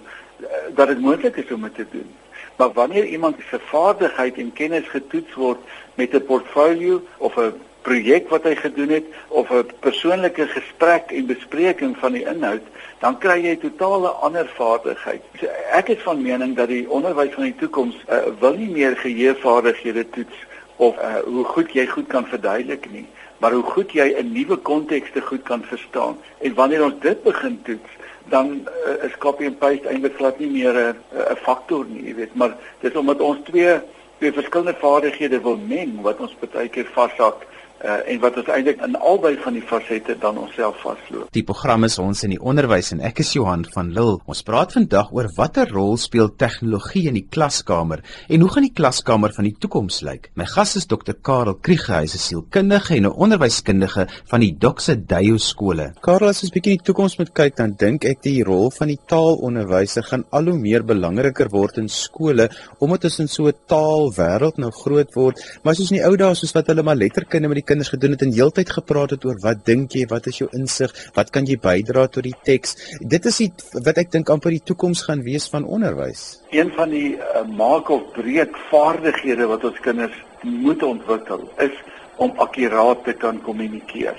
dat 0.74 0.88
dit 0.88 1.02
moontlik 1.02 1.38
is 1.38 1.52
om 1.54 1.62
dit 1.62 1.76
te 1.76 1.86
doen. 1.92 2.10
Maar 2.58 2.72
wanneer 2.74 3.06
iemand 3.06 3.36
se 3.50 3.60
vaardigheid 3.70 4.38
en 4.38 4.54
kennis 4.54 4.88
getoets 4.88 5.34
word 5.34 5.60
met 5.94 6.14
'n 6.14 6.26
portfolio 6.26 7.02
of 7.18 7.38
'n 7.38 7.54
projek 7.82 8.30
wat 8.30 8.44
hy 8.44 8.56
gedoen 8.56 8.90
het 8.90 9.06
of 9.28 9.52
'n 9.52 9.70
persoonlike 9.80 10.48
gesprek 10.48 11.12
en 11.12 11.26
bespreking 11.26 11.98
van 11.98 12.12
die 12.12 12.26
inhoud, 12.26 12.66
dan 13.00 13.18
kry 13.18 13.38
jy 13.46 13.54
'n 13.56 13.60
totale 13.70 14.08
ander 14.08 14.48
vaardigheid. 14.58 15.22
So 15.40 15.46
ek 15.72 15.90
is 15.90 16.02
van 16.02 16.22
mening 16.22 16.56
dat 16.56 16.68
die 16.68 16.90
onderwys 16.90 17.34
van 17.34 17.44
die 17.44 17.56
toekoms 17.56 17.96
uh, 18.10 18.18
wil 18.40 18.54
nie 18.54 18.70
meer 18.70 18.98
geheuevaardighede 18.98 20.10
toets 20.10 20.38
of 20.76 20.98
uh, 20.98 21.16
hoe 21.24 21.44
goed 21.44 21.74
jy 21.74 21.86
goed 21.86 22.08
kan 22.08 22.26
verduidelik 22.28 22.92
nie, 22.92 23.06
maar 23.46 23.54
hoe 23.54 23.64
goed 23.64 23.92
jy 23.94 24.08
'n 24.18 24.32
nuwe 24.34 24.56
kontekste 24.58 25.22
goed 25.22 25.44
kan 25.44 25.62
verstaan. 25.64 26.18
En 26.42 26.54
wanneer 26.54 26.84
ons 26.84 27.00
dit 27.00 27.24
begin 27.24 27.60
toets, 27.64 27.92
dan 28.34 28.48
uh, 28.88 29.04
is 29.06 29.18
copy 29.18 29.46
and 29.46 29.60
paste 29.60 29.88
eintlik 29.88 30.16
glad 30.18 30.40
nie 30.40 30.50
meer 30.50 30.74
'n 30.74 30.96
'n 31.14 31.38
faktor 31.46 31.86
nie, 31.86 32.08
jy 32.08 32.16
weet, 32.16 32.34
maar 32.36 32.58
dis 32.82 32.96
omdat 32.96 33.22
ons 33.22 33.38
twee 33.46 33.78
twee 34.18 34.32
verskillende 34.32 34.74
vaardighede 34.80 35.42
wil 35.42 35.58
meng 35.68 36.02
wat 36.02 36.20
ons 36.20 36.34
baie 36.40 36.70
keer 36.70 36.90
vashak 36.94 37.46
uh, 37.84 38.02
en 38.12 38.20
wat 38.24 38.38
ons 38.40 38.50
eintlik 38.54 38.82
in 38.86 38.96
albei 38.96 39.34
van 39.44 39.56
die 39.58 39.64
fasette 39.66 40.16
dan 40.22 40.38
onsself 40.42 40.78
vasloop. 40.84 41.30
Die 41.36 41.44
program 41.48 41.86
is 41.88 41.98
ons 42.02 42.24
in 42.28 42.36
die 42.36 42.42
onderwys 42.42 42.92
en 42.96 43.02
ek 43.06 43.22
is 43.24 43.34
Johan 43.36 43.66
van 43.74 43.92
Lille. 43.96 44.20
Ons 44.32 44.44
praat 44.48 44.76
vandag 44.76 45.12
oor 45.16 45.30
watter 45.38 45.70
rol 45.72 45.98
speel 46.02 46.32
tegnologie 46.40 47.06
in 47.12 47.20
die 47.20 47.26
klaskamer 47.26 48.04
en 48.30 48.46
hoe 48.46 48.52
gaan 48.54 48.68
die 48.68 48.76
klaskamer 48.76 49.34
van 49.36 49.50
die 49.50 49.56
toekoms 49.60 50.02
lyk? 50.06 50.30
My 50.40 50.48
gas 50.50 50.76
is 50.80 50.88
Dr. 50.90 51.18
Karel 51.22 51.58
Kriege, 51.66 51.94
hy 51.94 52.04
is 52.10 52.16
'n 52.16 52.24
sielkundige 52.28 52.96
en 52.96 53.06
'n 53.06 53.18
onderwyskundige 53.26 54.08
van 54.32 54.40
die 54.40 54.54
Doxa 54.58 54.96
Dayo 54.96 55.38
skole. 55.38 55.94
Karel, 56.02 56.30
as 56.30 56.44
ons 56.44 56.52
bietjie 56.52 56.74
in 56.74 56.78
die 56.78 56.86
toekoms 56.86 57.18
moet 57.18 57.34
kyk, 57.34 57.56
dan 57.56 57.76
dink 57.78 58.06
ek 58.06 58.22
die 58.22 58.44
rol 58.44 58.72
van 58.72 58.88
die 58.88 59.00
taalonderwyser 59.08 60.04
gaan 60.04 60.26
al 60.32 60.46
hoe 60.46 60.58
meer 60.58 60.84
belangriker 60.84 61.50
word 61.50 61.78
in 61.78 61.90
skole 61.90 62.50
omdat 62.80 63.06
ons 63.06 63.20
in 63.20 63.28
so 63.28 63.48
'n 63.48 63.54
taalwêreld 63.68 64.58
nou 64.58 64.72
groot 64.72 65.14
word, 65.16 65.40
maar 65.64 65.76
soos 65.76 65.92
in 65.92 65.98
die 65.98 66.06
ou 66.06 66.16
dae 66.16 66.36
soos 66.36 66.54
wat 66.54 66.68
hulle 66.68 66.84
maar 66.84 66.96
letterkunde 66.96 67.48
met 67.48 67.56
die 67.56 67.66
kinders 67.76 67.92
gedoen 67.92 68.16
het 68.16 68.22
en 68.24 68.32
heeltyd 68.32 68.70
gepraat 68.72 69.12
het 69.18 69.26
oor 69.28 69.40
wat 69.44 69.66
dink 69.68 69.96
jy, 69.98 70.06
wat 70.08 70.30
is 70.32 70.40
jou 70.40 70.48
insig, 70.56 70.94
wat 71.18 71.32
kan 71.36 71.48
jy 71.50 71.58
bydra 71.60 72.06
tot 72.08 72.24
die 72.24 72.36
teks? 72.48 72.78
Dit 73.04 73.28
is 73.28 73.42
iets 73.44 73.76
wat 73.84 74.00
ek 74.00 74.14
dink 74.14 74.32
amper 74.32 74.56
die 74.56 74.64
toekoms 74.64 75.04
gaan 75.10 75.26
wees 75.26 75.50
van 75.52 75.68
onderwys. 75.68 76.24
Een 76.56 76.72
van 76.78 76.94
die 76.96 77.18
uh, 77.18 77.44
maak 77.52 77.92
of 77.92 78.08
breek 78.16 78.56
vaardighede 78.70 79.50
wat 79.52 79.68
ons 79.68 79.82
kinders 79.84 80.16
moet 80.46 80.84
ontwikkel 80.88 81.44
is 81.66 81.76
om 82.16 82.32
akkuraat 82.40 83.04
te 83.04 83.14
kan 83.20 83.42
kommunikeer. 83.44 84.16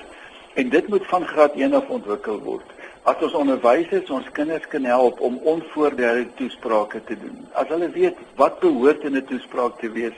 En 0.53 0.69
dit 0.69 0.89
moet 0.93 1.05
van 1.09 1.25
graad 1.25 1.57
1 1.57 1.73
af 1.73 1.89
ontwikkel 1.89 2.37
word. 2.45 2.75
As 3.09 3.21
ons 3.23 3.39
onderwysers 3.39 4.09
ons 4.13 4.27
kinders 4.37 4.65
kan 4.69 4.85
help 4.85 5.21
om 5.23 5.39
onvoorbereide 5.49 6.29
toesprake 6.37 7.01
te 7.09 7.17
doen. 7.17 7.45
As 7.57 7.71
hulle 7.73 7.89
weet 7.95 8.21
wat 8.37 8.59
behoort 8.61 9.05
in 9.07 9.17
'n 9.17 9.25
toespraak 9.25 9.79
te 9.81 9.89
wees, 9.89 10.13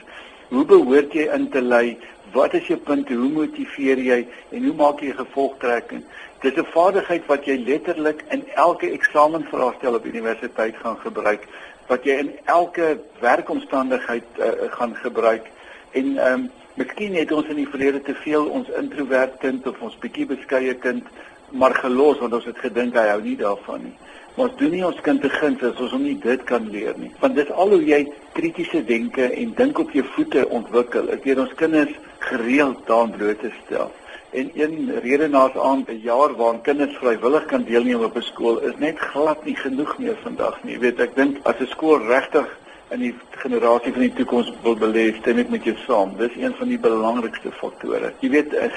hoe 0.50 0.64
behoort 0.64 1.12
jy 1.14 1.26
in 1.34 1.48
te 1.50 1.62
lei, 1.62 1.96
Wat 2.32 2.54
is 2.54 2.66
jou 2.70 2.78
punte? 2.78 3.14
Hoe 3.14 3.30
motiveer 3.34 3.98
jy 3.98 4.18
en 4.54 4.66
hoe 4.68 4.74
maak 4.78 5.00
jy 5.02 5.10
gevolgtrekking? 5.18 6.04
Dis 6.42 6.54
'n 6.54 6.72
vaardigheid 6.74 7.26
wat 7.26 7.44
jy 7.44 7.56
letterlik 7.58 8.24
in 8.30 8.44
elke 8.54 8.90
eksamenvraestel 8.90 9.94
op 9.94 10.04
universiteit 10.04 10.76
gaan 10.76 10.96
gebruik, 10.98 11.46
wat 11.86 12.04
jy 12.04 12.18
in 12.18 12.30
elke 12.44 13.00
werkomstandigheid 13.20 14.24
uh, 14.38 14.70
gaan 14.70 14.94
gebruik. 14.94 15.50
En 15.92 16.16
ehm 16.18 16.32
um, 16.32 16.50
miskien 16.74 17.14
het 17.14 17.32
ons 17.32 17.46
in 17.46 17.56
die 17.56 17.68
verlede 17.68 18.02
te 18.02 18.14
veel 18.14 18.46
ons 18.46 18.68
introvert 18.68 19.38
kind 19.38 19.66
of 19.66 19.80
ons 19.80 19.98
bietjie 19.98 20.26
beskeie 20.26 20.74
kind 20.74 21.04
maar 21.50 21.74
gelos 21.74 22.18
want 22.18 22.32
ons 22.32 22.44
het 22.44 22.58
gedink 22.58 22.94
hy 22.94 23.08
hou 23.08 23.20
nie 23.22 23.36
daarvan 23.36 23.82
nie. 23.82 23.96
Ons 24.38 24.52
doen 24.60 24.70
nie 24.70 24.84
ons 24.86 25.00
kind 25.02 25.18
te 25.22 25.28
guns 25.28 25.62
as 25.66 25.80
ons 25.82 25.90
hom 25.96 26.04
nie 26.06 26.18
dit 26.22 26.42
kan 26.46 26.68
leer 26.70 26.94
nie. 26.98 27.10
Want 27.18 27.34
dis 27.34 27.48
al 27.50 27.72
hoe 27.74 27.80
jy 27.82 28.04
kritiese 28.36 28.84
denke 28.86 29.26
en 29.26 29.54
dink 29.58 29.78
op 29.82 29.90
jou 29.90 30.04
voete 30.14 30.44
ontwikkel. 30.54 31.08
Ek 31.10 31.24
leer 31.26 31.40
ons 31.42 31.54
kinders 31.58 31.96
gereeld 32.28 32.84
daaraan 32.86 33.16
bloot 33.16 33.40
te 33.42 33.50
stel. 33.64 33.90
En 34.30 34.50
een 34.54 34.92
rede 35.02 35.26
naas 35.28 35.56
aan 35.58 35.82
'n 35.88 36.00
jaar 36.04 36.36
waarin 36.38 36.62
kinders 36.62 36.96
vrywillig 37.02 37.44
kan 37.46 37.64
deelneem 37.64 38.04
op 38.04 38.16
'n 38.16 38.22
skool 38.22 38.58
is 38.58 38.76
net 38.78 38.98
glad 38.98 39.44
nie 39.44 39.56
genoeg 39.56 39.98
meer 39.98 40.16
vandag 40.22 40.62
nie. 40.62 40.74
Jy 40.74 40.80
weet, 40.80 41.00
ek 41.00 41.16
dink 41.16 41.38
as 41.42 41.58
'n 41.60 41.66
skool 41.66 41.98
regtig 42.06 42.46
in 42.90 43.00
die 43.00 43.14
generasie 43.30 43.92
van 43.92 44.00
die 44.00 44.12
toekoms 44.12 44.52
wil 44.62 44.76
belê, 44.76 45.16
stem 45.18 45.38
ek 45.38 45.50
met 45.50 45.64
jou 45.64 45.76
saam. 45.86 46.16
Dis 46.16 46.36
een 46.36 46.54
van 46.54 46.68
die 46.68 46.78
belangrikste 46.78 47.52
faktore. 47.52 48.12
Jy 48.20 48.30
weet, 48.30 48.54
eh, 48.54 48.70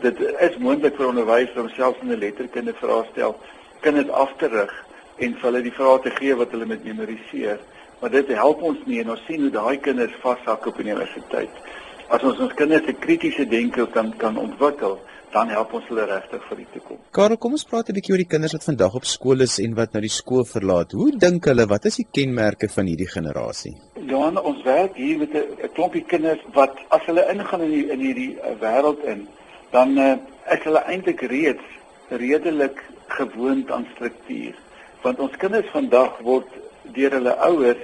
dit 0.00 0.20
is 0.38 0.56
moontlik 0.58 0.96
vir 0.96 1.06
onderwysers 1.06 1.56
om 1.56 1.68
selfs 1.68 1.98
in 2.02 2.12
'n 2.12 2.18
letterkunde 2.18 2.74
vraestel 2.74 3.36
kinders 3.80 4.10
af 4.10 4.32
te 4.36 4.46
rig 4.46 4.88
en 5.20 5.36
vir 5.36 5.48
hulle 5.48 5.62
die 5.66 5.76
vrae 5.76 6.00
te 6.04 6.12
gee 6.16 6.36
wat 6.40 6.54
hulle 6.54 6.68
moet 6.70 6.84
memoriseer. 6.84 7.60
Maar 8.00 8.12
dit 8.16 8.32
help 8.36 8.62
ons 8.64 8.80
nie 8.88 9.00
en 9.02 9.12
ons 9.14 9.22
sien 9.28 9.42
hoe 9.44 9.52
daai 9.52 9.76
kinders 9.84 10.16
vashak 10.22 10.66
op 10.70 10.80
universiteit. 10.80 11.62
As 12.10 12.24
ons 12.26 12.40
ons 12.46 12.54
kinders 12.58 12.86
se 12.88 12.96
kritiese 13.04 13.44
denke 13.46 13.86
kan 13.94 14.12
kan 14.18 14.38
ontwikkel, 14.40 14.96
dan 15.34 15.50
help 15.54 15.74
ons 15.78 15.86
hulle 15.90 16.06
regtig 16.10 16.46
vir 16.48 16.58
die 16.62 16.66
toekoms. 16.74 17.02
Karel, 17.14 17.38
kom 17.42 17.52
ons 17.58 17.66
praat 17.72 17.90
'n 17.90 17.94
bietjie 17.98 18.14
oor 18.14 18.22
die 18.24 18.32
kinders 18.32 18.54
wat 18.56 18.64
vandag 18.64 18.94
op 18.98 19.04
skool 19.04 19.40
is 19.46 19.58
en 19.64 19.74
wat 19.74 19.92
nou 19.92 20.00
die 20.02 20.16
skool 20.20 20.44
verlaat. 20.44 20.92
Hoe 20.92 21.10
dink 21.12 21.44
hulle 21.44 21.66
wat 21.66 21.84
is 21.84 22.00
die 22.00 22.08
kenmerke 22.18 22.68
van 22.68 22.86
hierdie 22.86 23.10
generasie? 23.10 23.76
Johan, 23.94 24.38
ons 24.38 24.62
werk 24.64 24.96
hier 24.96 25.18
met 25.18 25.34
'n 25.34 25.70
klompie 25.74 26.04
kinders 26.04 26.40
wat 26.54 26.74
as 26.88 27.04
hulle 27.06 27.28
ingaan 27.30 27.62
in 27.62 27.70
die, 27.70 27.86
in 27.90 28.00
hierdie 28.00 28.34
uh, 28.38 28.56
wêreld 28.60 29.04
in, 29.04 29.28
dan 29.70 29.98
uh, 29.98 30.16
is 30.50 30.64
hulle 30.64 30.82
eintlik 30.86 31.20
reeds 31.20 31.66
redelik 32.08 32.82
gewoond 33.06 33.70
aan 33.70 33.86
struktuur 33.94 34.54
want 35.02 35.20
ons 35.20 35.36
kinders 35.36 35.70
vandag 35.72 36.18
word 36.26 36.48
deur 36.94 37.16
hulle 37.18 37.34
ouers 37.48 37.82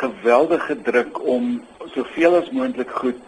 geweldig 0.00 0.66
gedruk 0.66 1.20
om 1.26 1.60
soveel 1.94 2.36
as 2.40 2.50
moontlik 2.54 2.90
goed 3.02 3.18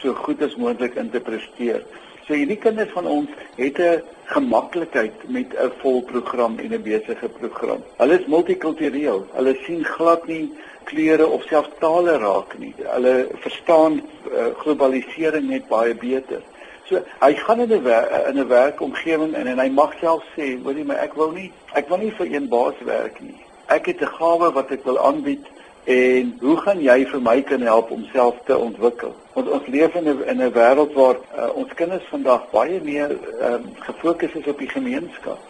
so 0.00 0.14
goed 0.14 0.42
as 0.42 0.54
moontlik 0.56 0.94
in 0.94 1.10
te 1.10 1.20
presteer. 1.20 1.82
So 2.26 2.36
hierdie 2.36 2.58
kinders 2.60 2.92
van 2.94 3.06
ons 3.06 3.30
het 3.56 3.78
'n 3.80 4.02
gemaklikheid 4.34 5.28
met 5.28 5.54
'n 5.54 5.72
vol 5.80 6.02
program 6.02 6.58
en 6.58 6.74
'n 6.74 6.82
besige 6.82 7.28
program. 7.28 7.82
Hulle 7.96 8.18
is 8.20 8.26
multikultureel. 8.26 9.26
Hulle 9.32 9.54
sien 9.66 9.84
glad 9.84 10.26
nie 10.26 10.52
kleure 10.84 11.26
of 11.26 11.42
selfs 11.42 11.70
tale 11.78 12.18
raak 12.18 12.58
nie. 12.58 12.74
Hulle 12.76 13.28
verstaan 13.44 14.00
uh, 14.32 14.46
globalisering 14.58 15.48
net 15.48 15.68
baie 15.68 15.94
beter. 15.94 16.42
So 16.88 17.02
hy 17.20 17.34
gaan 17.34 17.60
in 17.60 17.72
'n 17.72 17.86
in 18.28 18.38
'n 18.38 18.48
werkomgewing 18.48 19.34
in 19.36 19.46
en 19.46 19.58
hy 19.58 19.68
mag 19.68 19.92
self 20.00 20.24
sê, 20.36 20.56
hoorie 20.62 20.84
maar 20.84 20.96
ek 20.96 21.14
wil 21.14 21.30
nie 21.30 21.52
ek 21.74 21.88
wil 21.88 21.98
nie 21.98 22.12
vir 22.12 22.26
een 22.26 22.48
baas 22.48 22.78
werk 22.80 23.20
nie. 23.20 23.36
Ek 23.66 23.86
het 23.86 24.00
'n 24.00 24.14
gawe 24.18 24.52
wat 24.52 24.70
ek 24.70 24.84
wil 24.84 24.98
aanbied 24.98 25.44
en 25.84 26.38
hoe 26.40 26.56
gaan 26.56 26.80
jy 26.80 27.04
vir 27.06 27.20
my 27.20 27.42
kan 27.42 27.60
help 27.60 27.90
om 27.90 28.08
self 28.12 28.36
te 28.44 28.56
ontwikkel? 28.56 29.14
Want 29.32 29.50
ons 29.50 29.66
leef 29.66 29.94
in 29.94 30.08
'n 30.08 30.22
in 30.28 30.40
'n 30.40 30.52
wêreld 30.52 30.92
waar 30.94 31.16
uh, 31.36 31.54
ons 31.54 31.74
kinders 31.74 32.04
vandag 32.10 32.50
baie 32.50 32.80
meer 32.80 33.10
um, 33.40 33.64
gefokus 33.78 34.32
is 34.32 34.46
op 34.46 34.58
die 34.58 34.68
gemeenskap. 34.68 35.40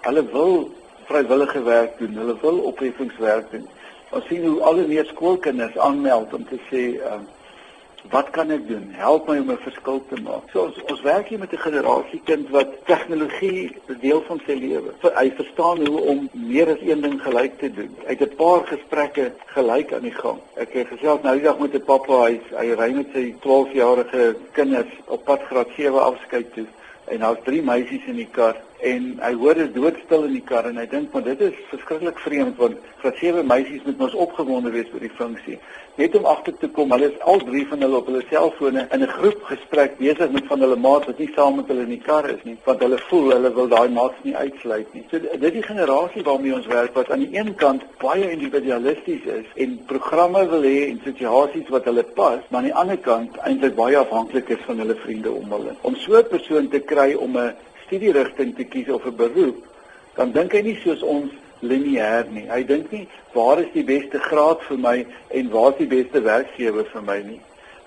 Hulle 0.00 0.24
wil 0.32 0.70
vrywillige 1.04 1.62
werk 1.62 1.98
doen, 1.98 2.14
hulle 2.14 2.36
wil 2.40 2.58
opheffingswerk 2.58 3.50
doen. 3.50 3.68
Ons 4.10 4.26
sien 4.26 4.44
hoe 4.46 4.62
al 4.62 4.74
die 4.74 4.86
meer 4.86 5.04
skoolkinders 5.04 5.78
aanmeld 5.78 6.34
om 6.34 6.44
te 6.48 6.58
sê 6.70 6.98
um, 7.12 7.26
Wat 8.10 8.30
kan 8.30 8.50
ek 8.50 8.68
doen? 8.68 8.88
Help 8.96 9.26
my 9.28 9.38
om 9.38 9.50
'n 9.50 9.58
verskil 9.58 10.02
te 10.08 10.20
maak. 10.22 10.50
So 10.52 10.62
ons 10.62 10.82
ons 10.92 11.00
werk 11.00 11.26
hier 11.28 11.38
met 11.38 11.52
'n 11.52 11.58
generasie 11.58 12.20
kind 12.24 12.48
wat 12.50 12.68
tegnologie 12.86 13.76
'n 13.88 13.98
deel 14.00 14.22
van 14.22 14.40
sy 14.46 14.52
lewe. 14.52 14.90
Hy 15.02 15.30
verstaan 15.30 15.86
hoe 15.86 16.00
om 16.00 16.28
meer 16.32 16.68
as 16.68 16.80
een 16.80 17.00
ding 17.00 17.22
gelyk 17.22 17.58
te 17.58 17.70
doen. 17.72 17.96
Hy 18.06 18.14
het 18.18 18.30
'n 18.30 18.36
paar 18.36 18.66
gesprekke 18.66 19.32
gelyk 19.46 19.92
aan 19.92 20.02
die 20.02 20.18
gang. 20.22 20.38
Ek 20.54 20.72
het 20.72 20.86
gesels 20.86 21.22
nou 21.22 21.34
die 21.34 21.44
dag 21.44 21.58
met 21.58 21.74
'n 21.74 21.84
pappa, 21.84 22.24
hy 22.24 22.40
hy 22.56 22.72
ry 22.72 22.92
met 22.92 23.06
sy 23.12 23.34
12-jarige 23.40 24.36
kinders 24.52 24.92
op 25.06 25.24
pad 25.24 25.42
graad 25.42 25.68
7 25.76 26.02
afskeid 26.02 26.52
toe 26.54 26.66
en 27.04 27.18
daar's 27.18 27.42
drie 27.44 27.62
meisies 27.62 28.06
in 28.06 28.16
die 28.16 28.28
kar 28.30 28.56
en 28.80 29.18
hy 29.18 29.32
hoor 29.34 29.58
dit 29.58 29.74
doodstil 29.74 30.28
in 30.28 30.36
die 30.36 30.44
kar 30.46 30.68
en 30.68 30.78
hy 30.78 30.86
dink 30.86 31.14
maar 31.14 31.24
dit 31.26 31.40
is 31.48 31.56
verskriklik 31.72 32.18
vreemd 32.22 32.58
want 32.62 32.78
vir 33.02 33.14
sewe 33.18 33.42
meisies 33.42 33.84
moet 33.86 34.00
ons 34.06 34.14
opgewonde 34.26 34.70
wees 34.74 34.90
vir 34.92 35.02
die 35.02 35.14
funksie. 35.18 35.58
Net 35.98 36.14
om 36.14 36.28
agter 36.30 36.54
te 36.60 36.68
kom 36.70 36.92
hulle 36.94 37.08
is 37.10 37.22
al 37.26 37.42
drie 37.42 37.64
van 37.66 37.82
hulle 37.82 37.98
op 37.98 38.06
hulle 38.06 38.22
selfone 38.30 38.84
in 38.94 39.02
'n 39.02 39.14
groep 39.16 39.42
gesprek 39.50 39.98
besig 39.98 40.30
met 40.30 40.46
van 40.46 40.60
hulle 40.60 40.76
maats 40.76 41.06
wat 41.06 41.18
nie 41.18 41.30
saam 41.34 41.56
met 41.56 41.66
hulle 41.66 41.82
in 41.82 41.94
die 41.96 42.06
kar 42.10 42.30
is 42.30 42.44
nie 42.44 42.56
want 42.64 42.80
hulle 42.80 42.98
voel 43.08 43.30
hulle 43.32 43.52
wil 43.54 43.68
daai 43.68 43.88
maats 43.88 44.22
nie 44.22 44.36
uitsluit 44.36 44.94
nie. 44.94 45.04
So 45.10 45.18
dit 45.18 45.42
is 45.42 45.52
die 45.52 45.62
generasie 45.62 46.22
waarmee 46.22 46.54
ons 46.54 46.66
werk 46.66 46.94
wat 46.94 47.10
aan 47.10 47.26
die 47.26 47.34
een 47.34 47.54
kant 47.54 47.82
baie 47.98 48.30
individualisties 48.30 49.24
is 49.26 49.46
en 49.56 49.78
programme 49.86 50.48
wil 50.48 50.62
hê 50.62 50.90
en 50.90 51.00
situasies 51.04 51.68
wat 51.68 51.84
hulle 51.84 52.02
pas 52.02 52.38
maar 52.50 52.60
aan 52.60 52.70
die 52.70 52.74
ander 52.74 52.98
kant 52.98 53.36
eintlik 53.38 53.74
baie 53.74 53.98
afhanklik 53.98 54.48
is 54.48 54.62
van 54.66 54.78
hulle 54.78 54.94
vriende 54.94 55.30
om 55.32 55.50
hulle. 55.50 55.74
Om 55.82 55.96
so 55.96 56.18
'n 56.18 56.28
persoon 56.30 56.68
te 56.68 56.78
kry 56.78 57.14
om 57.14 57.36
'n 57.36 57.54
studierigting 57.88 58.54
te 58.56 58.64
kies 58.64 58.88
of 58.94 59.04
'n 59.06 59.16
beroep, 59.16 59.64
dan 60.14 60.32
dink 60.32 60.52
hy 60.52 60.62
nie 60.62 60.78
soos 60.84 61.02
ons 61.02 61.32
lineêr 61.60 62.28
nie. 62.30 62.46
Hy 62.50 62.62
dink 62.66 62.92
nie 62.92 63.06
waar 63.34 63.60
is 63.62 63.72
die 63.74 63.84
beste 63.86 64.20
graad 64.22 64.62
vir 64.68 64.78
my 64.78 64.96
en 65.34 65.50
waar 65.50 65.74
is 65.74 65.82
die 65.82 65.90
beste 65.90 66.22
werkgewer 66.22 66.86
vir 66.92 67.02
my 67.02 67.18
nie. 67.26 67.40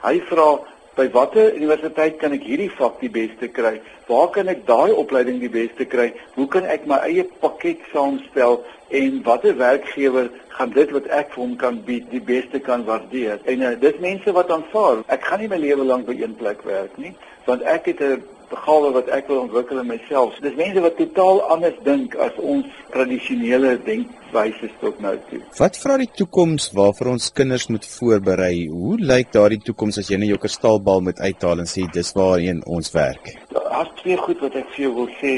Hy 0.04 0.20
vra 0.28 0.60
by 0.98 1.08
watter 1.14 1.54
universiteit 1.56 2.18
kan 2.20 2.34
ek 2.36 2.44
hierdie 2.44 2.72
vak 2.76 3.00
die 3.00 3.12
beste 3.12 3.48
kry? 3.48 3.78
Waar 4.10 4.28
kan 4.36 4.52
ek 4.52 4.66
daai 4.68 4.92
opleiding 4.92 5.40
die 5.40 5.52
beste 5.52 5.88
kry? 5.88 6.10
Hoe 6.36 6.48
kan 6.52 6.68
ek 6.68 6.88
my 6.90 7.00
eie 7.08 7.24
pakket 7.44 7.86
saamstel 7.94 8.60
en 8.92 9.22
watter 9.24 9.56
werkgewer 9.60 10.28
gaan 10.58 10.74
dit 10.76 10.92
wat 10.92 11.08
ek 11.16 11.32
vir 11.32 11.44
hom 11.46 11.56
kan 11.62 11.80
bied 11.88 12.10
die 12.12 12.24
beste 12.24 12.60
kan 12.60 12.84
waardeer? 12.90 13.40
En 13.48 13.64
uh, 13.64 13.72
dis 13.80 14.04
mense 14.04 14.36
wat 14.36 14.52
aanvaar. 14.52 15.06
Ek 15.08 15.24
gaan 15.30 15.40
nie 15.44 15.52
my 15.54 15.62
lewe 15.64 15.88
lank 15.88 16.10
by 16.10 16.18
een 16.20 16.36
plek 16.36 16.66
werk 16.68 16.98
nie, 17.00 17.16
want 17.48 17.64
ek 17.64 17.94
het 17.94 18.04
'n 18.04 18.20
begawe 18.52 18.92
wat 18.98 19.10
ek 19.18 19.30
wil 19.32 19.42
ontwikkel 19.46 19.82
in 19.82 19.90
myself. 19.90 20.38
Dis 20.44 20.58
mense 20.60 20.84
wat 20.84 20.98
totaal 21.00 21.42
anders 21.56 21.78
dink 21.86 22.16
as 22.26 22.38
ons 22.38 22.68
tradisionele 22.94 23.74
denkwyse 23.86 24.70
tot 24.84 25.00
nou 25.04 25.16
toe. 25.30 25.42
Wat 25.60 25.80
vra 25.82 25.98
die 26.02 26.10
toekoms 26.22 26.70
waarvoor 26.78 27.14
ons 27.16 27.32
kinders 27.38 27.68
moet 27.72 27.88
voorberei? 27.96 28.68
Hoe 28.72 28.98
lyk 29.00 29.34
daardie 29.36 29.62
toekoms 29.72 30.02
as 30.02 30.12
jy 30.12 30.20
net 30.22 30.34
jou 30.34 30.40
kristalbal 30.46 31.04
moet 31.08 31.22
uithaal 31.24 31.64
en 31.64 31.70
sê 31.70 31.88
dis 31.94 32.14
waarheen 32.18 32.64
ons 32.68 32.94
werk? 32.96 33.36
Daar's 33.56 33.94
twee 34.02 34.18
goed 34.20 34.42
wat 34.46 34.58
ek 34.60 34.72
vir 34.76 34.86
jou 34.88 34.96
wil 35.02 35.12
sê 35.22 35.36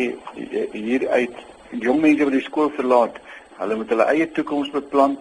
hier 0.73 1.07
uit 1.13 1.43
jong 1.81 2.01
mense 2.01 2.29
wat 2.29 2.37
die 2.37 2.45
skool 2.45 2.71
verlaat. 2.77 3.19
Hulle 3.59 3.77
moet 3.79 3.91
hulle 3.93 4.07
eie 4.13 4.29
toekoms 4.35 4.71
beplan. 4.73 5.17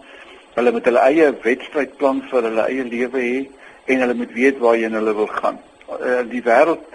Hulle 0.57 0.73
moet 0.75 0.89
hulle 0.89 1.05
eie 1.09 1.33
wedstrydplan 1.45 2.25
vir 2.31 2.49
hulle 2.49 2.65
eie 2.69 2.89
lewe 2.89 3.21
hê 3.25 3.37
en 3.93 4.03
hulle 4.05 4.17
moet 4.17 4.33
weet 4.37 4.59
waarheen 4.63 4.97
hulle 4.99 5.15
wil 5.17 5.31
gaan. 5.33 5.61
Uh, 5.93 6.23
die 6.29 6.43
wêreld 6.45 6.92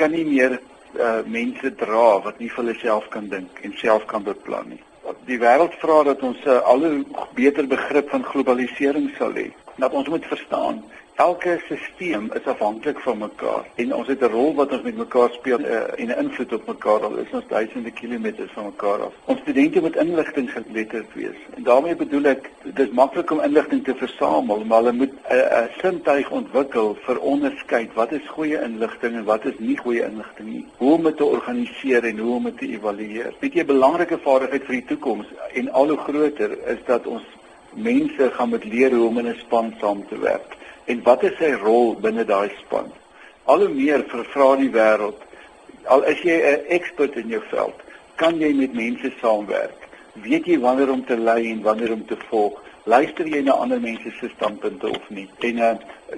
kan 0.00 0.14
nie 0.16 0.24
meer 0.24 0.56
uh, 0.58 1.20
mense 1.26 1.74
dra 1.82 2.06
wat 2.24 2.38
nie 2.40 2.48
vir 2.52 2.62
hulle 2.62 2.76
self 2.80 3.08
kan 3.14 3.28
dink 3.32 3.60
en 3.66 3.76
self 3.80 4.06
kan 4.10 4.24
beplan 4.26 4.72
nie. 4.74 4.82
Die 5.28 5.38
wêreld 5.42 5.74
vra 5.82 6.02
dat 6.08 6.22
ons 6.26 6.40
'n 6.44 6.48
uh, 6.56 6.62
al 6.72 6.86
hoe 6.86 7.26
beter 7.34 7.66
begrip 7.66 8.10
van 8.14 8.24
globalisering 8.32 9.10
sal 9.18 9.36
hê. 9.40 9.50
Dat 9.76 9.92
ons 9.92 10.08
moet 10.08 10.26
verstaan 10.26 10.82
elke 11.20 11.60
stelsel 11.64 12.28
is 12.38 12.46
afhanklik 12.48 13.00
van 13.04 13.18
mekaar 13.18 13.64
en 13.82 13.90
ons 13.94 14.08
het 14.08 14.22
'n 14.24 14.32
rol 14.32 14.54
wat 14.54 14.72
ons 14.72 14.82
met 14.82 14.96
mekaar 14.96 15.30
speel 15.32 15.60
uh, 15.60 16.00
en 16.00 16.08
'n 16.08 16.20
invloed 16.24 16.52
op 16.52 16.66
mekaar 16.66 17.00
al 17.06 17.16
is 17.22 17.32
ons 17.38 17.48
duisende 17.48 17.90
kilometers 17.90 18.52
van 18.52 18.64
mekaar 18.64 19.00
af. 19.06 19.14
Ons 19.24 19.40
studente 19.40 19.80
moet 19.80 19.96
inligting 19.96 20.50
geletterd 20.52 21.14
wees. 21.14 21.40
En 21.56 21.62
daarmee 21.62 21.96
bedoel 21.96 22.24
ek 22.24 22.50
dis 22.62 22.90
maklik 22.90 23.30
om 23.30 23.40
inligting 23.40 23.84
te 23.84 23.94
versamel, 23.94 24.64
maar 24.64 24.78
hulle 24.78 24.92
moet 24.92 25.12
'n 25.12 25.34
uh, 25.34 25.38
uh, 25.38 25.64
sintuig 25.80 26.30
ontwikkel 26.30 26.96
vir 27.06 27.18
onderskeid 27.18 27.90
wat 27.94 28.12
is 28.12 28.28
goeie 28.28 28.62
inligting 28.62 29.14
en 29.14 29.24
wat 29.24 29.44
is 29.44 29.58
nie 29.58 29.76
goeie 29.76 30.04
inligting 30.04 30.48
nie. 30.48 30.66
Hoe 30.76 30.92
om 30.92 31.02
dit 31.02 31.16
te 31.16 31.24
organiseer 31.24 32.04
en 32.04 32.18
hoe 32.18 32.34
om 32.34 32.44
dit 32.44 32.58
te 32.58 32.68
evalueer. 32.68 33.34
Weet 33.38 33.52
jy 33.52 33.60
'n 33.60 33.66
belangrike 33.66 34.18
vaardigheid 34.18 34.64
vir 34.64 34.74
die 34.74 34.84
toekoms 34.84 35.26
en 35.52 35.72
al 35.72 35.88
hoe 35.88 35.98
groter 35.98 36.50
is 36.66 36.80
dat 36.86 37.06
ons 37.06 37.24
mense 37.74 38.30
gaan 38.30 38.48
moet 38.48 38.64
leer 38.64 38.90
hoe 38.90 39.08
om 39.08 39.18
in 39.18 39.28
'n 39.28 39.38
span 39.44 39.74
saam 39.80 40.06
te 40.08 40.18
werk 40.18 40.58
en 40.84 41.02
wat 41.02 41.22
is 41.22 41.36
sy 41.38 41.52
rol 41.52 41.94
binne 42.00 42.24
daai 42.24 42.50
span? 42.60 42.92
Al 43.44 43.58
hoe 43.64 43.68
meer 43.74 44.04
vervra 44.08 44.56
die 44.56 44.70
wêreld. 44.70 45.20
Al 45.84 46.02
is 46.04 46.20
jy 46.22 46.36
'n 46.40 46.66
ekspert 46.68 47.16
in 47.16 47.28
jou 47.28 47.42
veld, 47.50 47.78
kan 48.16 48.38
jy 48.38 48.52
met 48.54 48.74
mense 48.74 49.12
saamwerk? 49.20 49.88
Weet 50.14 50.46
jy 50.46 50.58
wanneer 50.58 50.90
om 50.90 51.04
te 51.04 51.16
lei 51.16 51.50
en 51.50 51.62
wanneer 51.62 51.92
om 51.92 52.06
te 52.06 52.16
volg? 52.28 52.60
Luister 52.84 53.26
jy 53.28 53.42
na 53.44 53.52
ander 53.52 53.80
mense 53.80 54.10
se 54.10 54.28
standpunte 54.28 54.88
of 54.88 55.10
nie? 55.10 55.28
En 55.38 55.58
uh, 55.58 55.70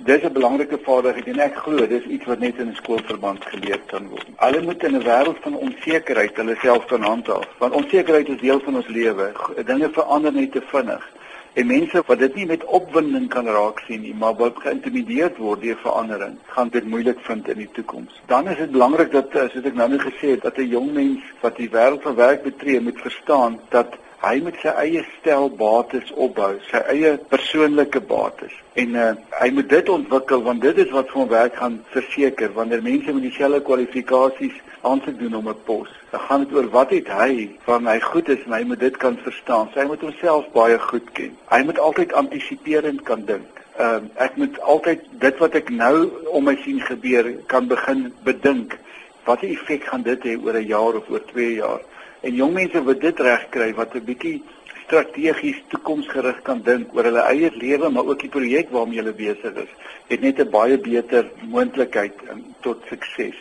dis 0.06 0.22
'n 0.22 0.32
belangrike 0.32 0.78
vaardigheid 0.82 1.26
en 1.26 1.40
ek 1.40 1.56
glo 1.56 1.86
dis 1.86 2.04
iets 2.04 2.24
wat 2.24 2.38
net 2.38 2.58
in 2.58 2.68
'n 2.68 2.74
skoolverband 2.74 3.44
geleer 3.44 3.80
kan 3.86 4.08
word. 4.08 4.26
Hulle 4.36 4.62
moet 4.62 4.84
in 4.84 4.96
'n 4.96 5.02
wêreld 5.02 5.38
van 5.42 5.56
onsekerheid 5.56 6.36
hulle 6.36 6.56
self 6.62 6.86
kan 6.86 7.02
handhaaf, 7.02 7.48
want 7.58 7.74
onsekerheid 7.74 8.28
is 8.28 8.40
deel 8.40 8.60
van 8.60 8.76
ons 8.76 8.88
lewe. 8.88 9.32
Dinge 9.64 9.90
verander 9.90 10.32
net 10.32 10.52
te 10.52 10.62
vinnig. 10.70 11.10
En 11.52 11.66
mense 11.66 12.02
wat 12.06 12.18
dit 12.18 12.34
nie 12.34 12.46
met 12.48 12.62
opwinding 12.64 13.26
kan 13.28 13.46
raak 13.46 13.82
sien 13.84 14.00
nie, 14.00 14.14
maar 14.16 14.32
wat 14.38 14.60
geïntimideerd 14.64 15.36
word 15.36 15.60
deur 15.60 15.76
verandering, 15.82 16.38
gaan 16.54 16.70
dit 16.72 16.86
moeilik 16.88 17.18
vind 17.26 17.48
in 17.52 17.58
die 17.60 17.68
toekoms. 17.76 18.20
Dan 18.30 18.48
is 18.48 18.56
dit 18.56 18.72
belangrik 18.72 19.12
dat 19.12 19.36
eh, 19.36 19.50
soos 19.52 19.68
ek 19.68 19.76
nou 19.76 19.90
net 19.92 20.00
gesê 20.06 20.30
het, 20.32 20.46
dat 20.46 20.56
'n 20.56 20.72
jong 20.72 20.88
mens 20.96 21.20
wat 21.42 21.56
die 21.60 21.68
wêreld 21.68 22.02
van 22.08 22.14
werk 22.14 22.42
betree, 22.42 22.80
moet 22.80 23.04
verstaan 23.04 23.60
dat 23.68 24.00
hy 24.22 24.38
met 24.44 24.58
sy 24.62 24.72
eie 24.78 25.02
stel 25.18 25.48
bates 25.58 26.10
opbou, 26.14 26.52
sy 26.70 26.80
eie 26.92 27.16
persoonlike 27.30 28.00
bates. 28.06 28.54
En 28.78 28.94
uh, 28.94 29.08
hy 29.40 29.48
moet 29.56 29.68
dit 29.68 29.88
ontwikkel 29.90 30.44
want 30.46 30.62
dit 30.62 30.78
is 30.84 30.92
wat 30.94 31.10
vir 31.10 31.20
hom 31.22 31.32
werk 31.32 31.56
gaan 31.58 31.80
verseker 31.94 32.52
wanneer 32.54 32.84
mense 32.84 33.12
met 33.12 33.26
dieselfde 33.26 33.60
kwalifikasies 33.66 34.60
aansoek 34.86 35.18
doen 35.18 35.34
om 35.40 35.48
'n 35.48 35.64
pos. 35.66 35.90
Dan 36.10 36.20
gaan 36.20 36.44
dit 36.44 36.54
oor 36.54 36.68
wat 36.70 36.90
het 36.90 37.08
hy 37.08 37.50
van 37.66 37.86
hy 37.86 37.98
goed 38.00 38.28
is 38.28 38.44
en 38.46 38.52
hy 38.52 38.62
moet 38.70 38.80
dit 38.80 38.96
kan 38.96 39.18
verstaan. 39.26 39.70
Sy 39.74 39.86
moet 39.90 40.00
homself 40.00 40.46
baie 40.52 40.78
goed 40.78 41.12
ken. 41.12 41.36
Hy 41.50 41.62
moet 41.62 41.78
altyd 41.78 42.12
antisiperend 42.12 43.02
kan 43.02 43.24
dink. 43.24 43.50
Ehm 43.78 44.06
uh, 44.06 44.24
ek 44.24 44.36
moet 44.36 44.60
altyd 44.60 45.00
dit 45.10 45.38
wat 45.38 45.54
ek 45.54 45.70
nou 45.70 46.10
om 46.30 46.44
my 46.44 46.56
sien 46.64 46.80
gebeur 46.80 47.34
kan 47.46 47.66
begin 47.66 48.12
bedink. 48.22 48.78
Watter 49.24 49.48
effek 49.48 49.84
gaan 49.84 50.02
dit 50.02 50.22
hê 50.24 50.38
oor 50.38 50.54
'n 50.54 50.66
jaar 50.66 50.94
of 50.94 51.08
oor 51.10 51.24
2 51.32 51.54
jaar? 51.54 51.82
En 52.22 52.34
jong 52.38 52.52
mense 52.54 52.82
wat 52.86 53.00
dit 53.02 53.20
reg 53.26 53.48
kry 53.50 53.72
wat 53.74 53.94
'n 53.98 54.04
bietjie 54.06 54.42
strategies 54.84 55.58
toekomsgerig 55.72 56.42
kan 56.46 56.60
dink 56.62 56.94
oor 56.94 57.08
hulle 57.08 57.22
eie 57.30 57.50
lewe 57.54 57.88
maar 57.90 58.06
ook 58.06 58.20
die 58.20 58.30
projek 58.36 58.70
waarmee 58.70 59.00
hulle 59.00 59.14
besig 59.16 59.56
is, 59.64 59.72
het 60.08 60.20
net 60.20 60.38
'n 60.38 60.50
baie 60.50 60.78
beter 60.78 61.30
moontlikheid 61.54 62.14
tot 62.60 62.78
sukses. 62.90 63.34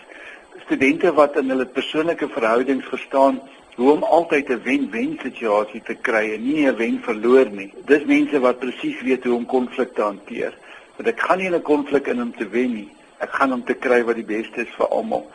Studente 0.65 1.13
wat 1.13 1.37
in 1.37 1.49
hulle 1.49 1.65
persoonlike 1.65 2.27
verhoudings 2.29 2.87
verstaan 2.93 3.41
hoe 3.75 3.91
om 3.91 4.03
altyd 4.03 4.49
'n 4.49 4.63
wen-wen 4.63 5.19
situasie 5.21 5.81
te 5.81 5.95
kry 5.95 6.33
en 6.33 6.43
nie 6.43 6.65
'n 6.65 6.75
wen-verloor 6.75 7.49
nie. 7.49 7.73
Dis 7.85 8.03
mense 8.05 8.39
wat 8.39 8.59
presies 8.59 9.01
weet 9.01 9.23
hoe 9.23 9.35
om 9.35 9.45
konflikte 9.45 10.01
hanteer. 10.01 10.53
Want 10.95 11.07
ek 11.07 11.19
gaan 11.19 11.37
nie 11.37 11.47
in 11.47 11.55
'n 11.55 11.61
konflik 11.61 12.07
in 12.07 12.21
om 12.21 12.33
te 12.35 12.49
wen 12.49 12.73
nie. 12.73 12.89
Ek 13.19 13.29
gaan 13.29 13.53
om 13.53 13.63
te 13.63 13.73
kry 13.73 14.03
wat 14.03 14.15
die 14.15 14.31
beste 14.35 14.61
is 14.61 14.73
vir 14.77 14.87
almal 14.87 15.29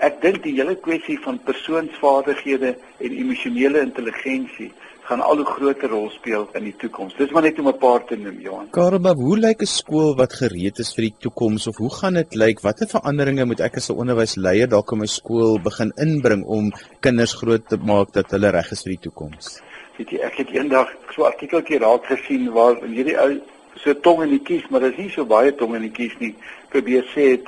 ek 0.00 0.20
dink 0.22 0.42
die 0.42 0.56
hele 0.56 0.74
kwessie 0.82 1.18
van 1.24 1.38
persoonsvaardighede 1.46 2.74
en 2.74 3.12
emosionele 3.22 3.84
intelligensie 3.86 4.72
gaan 5.06 5.22
al 5.22 5.38
hoe 5.38 5.46
groter 5.46 5.92
rol 5.92 6.08
speel 6.10 6.48
in 6.58 6.64
die 6.66 6.74
toekoms. 6.80 7.14
Dis 7.18 7.30
maar 7.34 7.44
net 7.46 7.58
om 7.62 7.68
'n 7.68 7.78
paar 7.78 8.04
te 8.04 8.16
noem, 8.16 8.40
Johan. 8.40 8.70
Karma, 8.70 9.14
hoe 9.14 9.38
lyk 9.38 9.62
'n 9.62 9.66
skool 9.66 10.16
wat 10.16 10.32
gereed 10.32 10.78
is 10.78 10.94
vir 10.94 11.02
die 11.02 11.14
toekoms 11.18 11.66
of 11.66 11.76
hoe 11.76 11.90
gaan 11.90 12.14
dit 12.14 12.34
lyk? 12.34 12.60
Watter 12.60 12.86
veranderinge 12.86 13.44
moet 13.44 13.60
ek 13.60 13.76
as 13.76 13.90
'n 13.90 13.98
onderwysleier 14.02 14.68
dalk 14.68 14.92
in 14.92 14.98
my 14.98 15.06
skool 15.06 15.58
begin 15.62 15.92
inbring 15.96 16.44
om 16.44 16.72
kinders 17.00 17.34
groot 17.34 17.68
te 17.68 17.76
maak 17.76 18.12
dat 18.12 18.30
hulle 18.30 18.50
reg 18.50 18.72
is 18.72 18.82
vir 18.82 18.92
die 18.92 19.02
toekoms? 19.08 19.60
Weet 19.98 20.10
jy, 20.10 20.18
ek 20.18 20.36
het 20.36 20.50
eendag 20.50 20.88
so 21.14 21.22
'n 21.22 21.32
artikeltjie 21.32 21.78
raak 21.78 22.04
gesien 22.04 22.52
waar 22.52 22.76
hierdie 22.82 23.18
ou 23.18 23.40
so 23.76 23.94
tong 23.94 24.22
in 24.22 24.30
die 24.30 24.42
kies, 24.42 24.68
maar 24.70 24.80
dit 24.80 24.92
is 24.92 24.98
nie 24.98 25.10
so 25.10 25.24
baie 25.24 25.54
tong 25.54 25.74
in 25.76 25.82
die 25.82 25.92
kies 25.92 26.18
nie. 26.18 26.34
Probeer 26.68 27.04
sê 27.14 27.30
het 27.30 27.46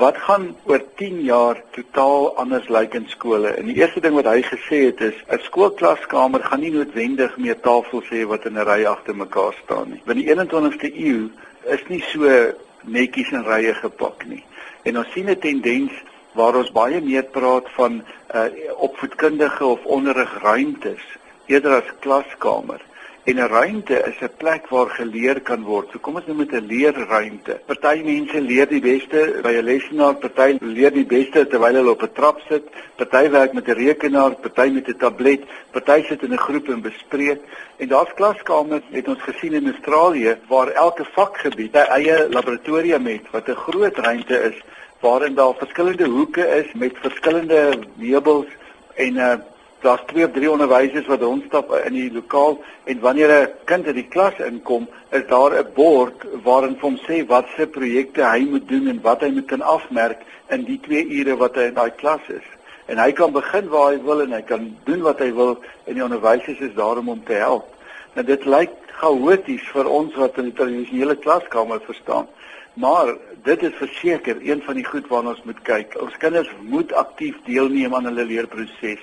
wat 0.00 0.16
gaan 0.16 0.56
oor 0.64 0.80
10 0.96 1.20
jaar 1.22 1.58
totaal 1.76 2.30
anders 2.40 2.68
lyk 2.72 2.94
in 2.96 3.06
skole? 3.08 3.52
En 3.52 3.68
die 3.68 3.76
eerste 3.76 4.00
ding 4.00 4.14
wat 4.16 4.28
hy 4.30 4.40
gesê 4.46 4.78
het 4.88 5.00
is 5.04 5.18
'n 5.28 5.44
skoolklaskamer 5.44 6.42
gaan 6.44 6.60
nie 6.60 6.72
noodwendig 6.72 7.36
meer 7.36 7.60
tafels 7.60 8.08
hê 8.08 8.24
wat 8.26 8.46
in 8.46 8.56
'n 8.58 8.64
ry 8.64 8.84
agter 8.84 9.16
mekaar 9.16 9.54
staan 9.64 9.90
nie. 9.90 10.02
Want 10.04 10.18
die 10.18 10.28
21ste 10.28 10.90
eeu 10.96 11.28
is 11.64 11.82
nie 11.88 12.02
so 12.12 12.52
netjies 12.82 13.32
in 13.32 13.44
rye 13.44 13.74
gepak 13.74 14.26
nie. 14.26 14.44
En 14.82 14.98
ons 14.98 15.12
sien 15.12 15.28
'n 15.30 15.38
tendens 15.38 15.92
waar 16.32 16.56
ons 16.56 16.72
baie 16.72 17.00
meer 17.00 17.24
praat 17.24 17.68
van 17.70 18.02
uh, 18.34 18.44
opvoedkundige 18.76 19.64
of 19.64 19.84
onderrigruimtes 19.84 21.02
eerder 21.46 21.82
as 21.82 21.92
klaskamer. 22.00 22.80
En 23.24 23.36
'n 23.36 23.48
ruimte 23.48 23.96
is 24.10 24.18
'n 24.20 24.36
plek 24.36 24.68
waar 24.68 24.88
geleer 24.88 25.40
kan 25.40 25.62
word. 25.62 25.88
So 25.90 25.98
kom 25.98 26.14
ons 26.14 26.26
noem 26.26 26.38
dit 26.38 26.52
'n 26.52 26.66
leerruimte. 26.66 27.60
Party 27.66 28.02
mense 28.04 28.40
leer 28.40 28.68
die 28.68 28.80
beste 28.80 29.40
by 29.42 29.52
'n 29.52 29.64
lesenaar, 29.64 30.14
party 30.14 30.56
leer 30.60 30.92
die 30.92 31.04
beste 31.04 31.46
terwyl 31.46 31.74
hulle 31.74 31.90
op 31.90 32.02
'n 32.02 32.12
trap 32.12 32.40
sit, 32.48 32.64
party 32.96 33.30
werk 33.30 33.52
met 33.52 33.68
'n 33.68 33.72
rekenaar, 33.72 34.34
party 34.34 34.70
met 34.70 34.88
'n 34.88 34.96
tablet, 34.96 35.42
party 35.70 36.02
sit 36.08 36.22
in 36.22 36.32
'n 36.32 36.38
groep 36.46 36.68
en 36.68 36.80
bespreek. 36.80 37.40
En 37.76 37.88
daar's 37.88 38.14
klaskamers, 38.14 38.84
het 38.90 39.08
ons 39.08 39.22
gesien 39.22 39.52
in 39.52 39.70
Australië, 39.72 40.38
waar 40.48 40.68
elke 40.68 41.04
vakgebied 41.04 41.74
'n 41.74 41.90
eie 41.98 42.26
laboratorium 42.30 43.06
het 43.06 43.30
wat 43.30 43.48
'n 43.48 43.54
groot 43.54 43.96
ruimte 43.96 44.36
is 44.42 44.56
waarin 45.00 45.34
daar 45.34 45.54
verskillende 45.54 46.08
hoeke 46.08 46.46
is 46.46 46.72
met 46.72 46.92
verskillende 47.00 47.78
meubels 47.94 48.46
en 48.94 49.12
'n 49.12 49.18
uh, 49.18 49.34
daar's 49.80 50.02
twee 50.06 50.24
of 50.24 50.32
drie 50.32 50.50
onderwysers 50.50 51.06
wat 51.08 51.22
rondstap 51.22 51.72
in 51.84 51.94
die 51.96 52.10
lokaal 52.12 52.58
en 52.84 53.00
wanneer 53.00 53.30
'n 53.30 53.48
kind 53.64 53.86
in 53.86 53.94
die 53.94 54.08
klas 54.08 54.38
inkom, 54.38 54.88
is 55.10 55.26
daar 55.26 55.52
'n 55.58 55.72
bord 55.74 56.24
waarin 56.42 56.76
hom 56.80 56.96
sê 56.96 57.26
wat 57.26 57.46
se 57.56 57.66
projekte 57.66 58.22
hy 58.22 58.46
moet 58.50 58.68
doen 58.68 58.88
en 58.88 59.00
wat 59.02 59.20
hy 59.20 59.30
moet 59.30 59.46
kan 59.46 59.62
afmerk 59.62 60.20
in 60.48 60.64
die 60.64 60.80
2 60.80 61.06
ure 61.08 61.36
wat 61.36 61.54
hy 61.54 61.62
in 61.62 61.74
daai 61.74 61.90
klas 61.90 62.20
is. 62.28 62.46
En 62.86 62.98
hy 62.98 63.12
kan 63.12 63.32
begin 63.32 63.68
waar 63.68 63.92
hy 63.92 64.02
wil 64.02 64.20
en 64.20 64.32
hy 64.32 64.42
kan 64.42 64.76
doen 64.84 65.02
wat 65.02 65.18
hy 65.18 65.32
wil 65.32 65.58
en 65.86 65.94
die 65.94 66.04
onderwysers 66.04 66.60
is 66.60 66.74
daar 66.74 66.98
om 66.98 67.06
hom 67.06 67.24
te 67.24 67.32
help. 67.32 67.66
Nou 68.14 68.26
dit 68.26 68.44
lyk 68.44 68.70
chaoties 69.00 69.68
vir 69.72 69.88
ons 69.88 70.14
wat 70.14 70.38
in 70.38 70.44
die 70.44 70.58
tradisionele 70.58 71.16
klaskamer 71.16 71.80
verstaan. 71.80 72.26
Maar 72.74 73.14
dit 73.42 73.62
is 73.62 73.74
verseker 73.74 74.36
een 74.42 74.62
van 74.62 74.74
die 74.74 74.84
goed 74.84 75.08
waarna 75.08 75.28
ons 75.28 75.44
moet 75.44 75.62
kyk. 75.62 75.96
Ons 76.00 76.16
kinders 76.16 76.50
moet 76.60 76.92
aktief 76.92 77.36
deelneem 77.44 77.94
aan 77.94 78.04
hulle 78.04 78.24
leerproses 78.24 79.00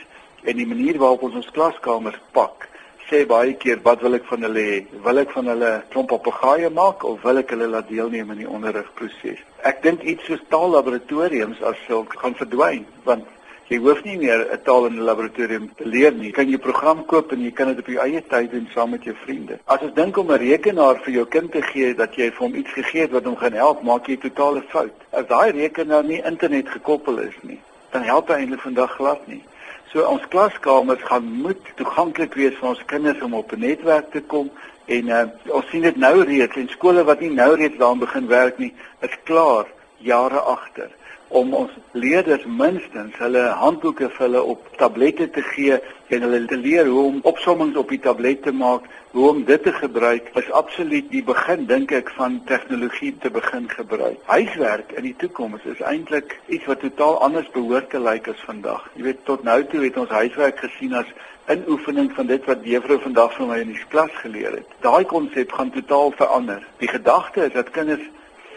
en 0.47 0.55
die 0.55 0.67
manier 0.67 0.97
waarop 1.01 1.27
ons 1.27 1.35
ons 1.41 1.53
klaskamers 1.55 2.19
pak 2.31 2.67
sê 3.07 3.23
baie 3.27 3.53
keer 3.61 3.79
wat 3.83 4.01
wil 4.03 4.17
ek 4.17 4.25
van 4.27 4.43
hulle 4.43 4.63
hê? 4.67 4.79
Wil 5.05 5.21
ek 5.21 5.31
van 5.35 5.47
hulle 5.51 5.71
klomp 5.93 6.09
papegaaie 6.11 6.69
maak 6.75 7.05
of 7.07 7.23
wil 7.23 7.39
ek 7.39 7.53
hulle 7.55 7.69
laat 7.71 7.87
deelneem 7.87 8.33
in 8.35 8.43
die 8.43 8.51
onderrigproses? 8.57 9.39
Ek 9.69 9.79
dink 9.85 10.03
iets 10.03 10.27
soos 10.27 10.43
tallaboratoriums 10.51 11.63
as 11.69 11.79
sulk 11.87 12.17
gaan 12.19 12.35
verdwyn 12.39 12.83
want 13.07 13.27
jy 13.71 13.79
hoef 13.83 14.03
nie 14.03 14.17
meer 14.19 14.43
'n 14.51 14.59
taal 14.63 14.87
in 14.87 14.99
'n 14.99 15.07
laboratorium 15.07 15.69
te 15.77 15.87
leer 15.87 16.11
nie. 16.11 16.27
Jy 16.27 16.35
kan 16.39 16.49
jou 16.49 16.59
program 16.59 17.05
koop 17.05 17.31
en 17.31 17.43
jy 17.43 17.51
kan 17.51 17.67
dit 17.67 17.79
op 17.79 17.87
jou 17.87 17.99
eie 18.03 18.21
tyd 18.21 18.51
doen 18.51 18.67
saam 18.73 18.89
met 18.91 19.03
jou 19.03 19.15
vriende. 19.23 19.59
As 19.65 19.81
ons 19.81 19.93
dink 19.93 20.17
om 20.17 20.31
'n 20.31 20.39
rekenaar 20.39 20.99
vir 21.03 21.13
jou 21.13 21.25
kind 21.25 21.51
te 21.51 21.61
gee 21.61 21.93
dat 21.95 22.15
jy 22.15 22.31
vir 22.31 22.43
hom 22.45 22.55
iets 22.55 22.71
gegee 22.71 23.01
het 23.01 23.11
wat 23.11 23.25
hom 23.25 23.35
gaan 23.35 23.53
help, 23.53 23.83
maak 23.83 24.07
jy 24.07 24.13
'n 24.15 24.29
totale 24.29 24.61
fout. 24.67 24.95
As 25.11 25.27
daai 25.27 25.51
rekenaar 25.51 26.03
nie 26.03 26.23
internet 26.23 26.69
gekoppel 26.69 27.19
is 27.19 27.35
nie, 27.41 27.59
dan 27.91 28.03
help 28.03 28.27
dit 28.27 28.35
eintlik 28.35 28.61
vandag 28.61 28.91
glad 28.95 29.27
nie. 29.27 29.43
So 29.91 30.03
ons 30.03 30.27
klaskamers 30.27 31.03
gaan 31.07 31.27
moet 31.43 31.69
toeganklik 31.79 32.33
wees 32.35 32.55
vir 32.59 32.69
ons 32.73 32.85
kinders 32.85 33.21
om 33.23 33.33
op 33.33 33.51
'n 33.51 33.59
netwerk 33.59 34.11
te 34.11 34.21
kom 34.21 34.51
en 34.85 35.07
uh, 35.07 35.23
ons 35.47 35.69
sien 35.69 35.81
dit 35.81 35.95
nou 35.95 36.23
reeds 36.23 36.55
en 36.55 36.69
skole 36.69 37.03
wat 37.03 37.19
nie 37.19 37.31
nou 37.31 37.55
reeds 37.55 37.77
daaraan 37.77 37.99
begin 37.99 38.27
werk 38.27 38.57
nie, 38.57 38.73
is 39.01 39.17
klaar 39.23 39.65
jare 39.97 40.39
agter 40.39 40.91
om 41.27 41.53
ons 41.53 41.71
leerders 41.91 42.45
minstens 42.45 43.15
hulle 43.19 43.43
handboeke 43.59 44.07
vir 44.13 44.25
hulle 44.25 44.43
op 44.53 44.67
tablette 44.79 45.27
te 45.35 45.43
gee 45.51 45.79
en 46.07 46.23
hulle 46.23 46.39
te 46.47 46.57
leer 46.57 46.87
hoe 46.87 47.03
om 47.09 47.19
opsommings 47.27 47.77
op 47.79 47.89
die 47.91 47.99
tablet 47.99 48.41
te 48.45 48.53
maak, 48.55 48.85
hoe 49.11 49.29
om 49.29 49.43
dit 49.47 49.63
te 49.63 49.73
gebruik, 49.75 50.29
is 50.39 50.51
absoluut 50.55 51.09
die 51.11 51.23
begin 51.25 51.65
dink 51.67 51.91
ek 51.91 52.13
van 52.15 52.39
tegnologie 52.47 53.13
te 53.23 53.31
begin 53.33 53.67
gebruik. 53.71 54.19
Huiswerk 54.31 54.93
in 54.95 55.07
die 55.09 55.15
toekoms 55.19 55.65
is 55.67 55.81
eintlik 55.83 56.37
iets 56.47 56.67
wat 56.69 56.83
totaal 56.85 57.19
anders 57.27 57.49
behoort 57.55 57.89
te 57.91 57.99
lyk 57.99 58.29
as 58.31 58.45
vandag. 58.47 58.87
Jy 58.95 59.09
weet 59.09 59.25
tot 59.27 59.43
nou 59.43 59.59
toe 59.67 59.83
het 59.83 59.99
ons 59.99 60.15
huiswerk 60.21 60.63
gesien 60.63 60.95
as 60.95 61.11
inoefening 61.51 62.11
van 62.15 62.27
dit 62.31 62.47
wat 62.47 62.63
juffrou 62.67 62.99
vandag 63.03 63.35
vir 63.35 63.51
my 63.51 63.59
in 63.63 63.75
die 63.75 63.83
klas 63.91 64.15
geleer 64.23 64.59
het. 64.59 64.79
Daai 64.83 65.03
konsep 65.07 65.51
gaan 65.55 65.71
totaal 65.75 66.11
verander. 66.19 66.63
Die 66.79 66.91
gedagte 66.91 67.47
is 67.47 67.55
dat 67.55 67.71
kinders 67.75 68.03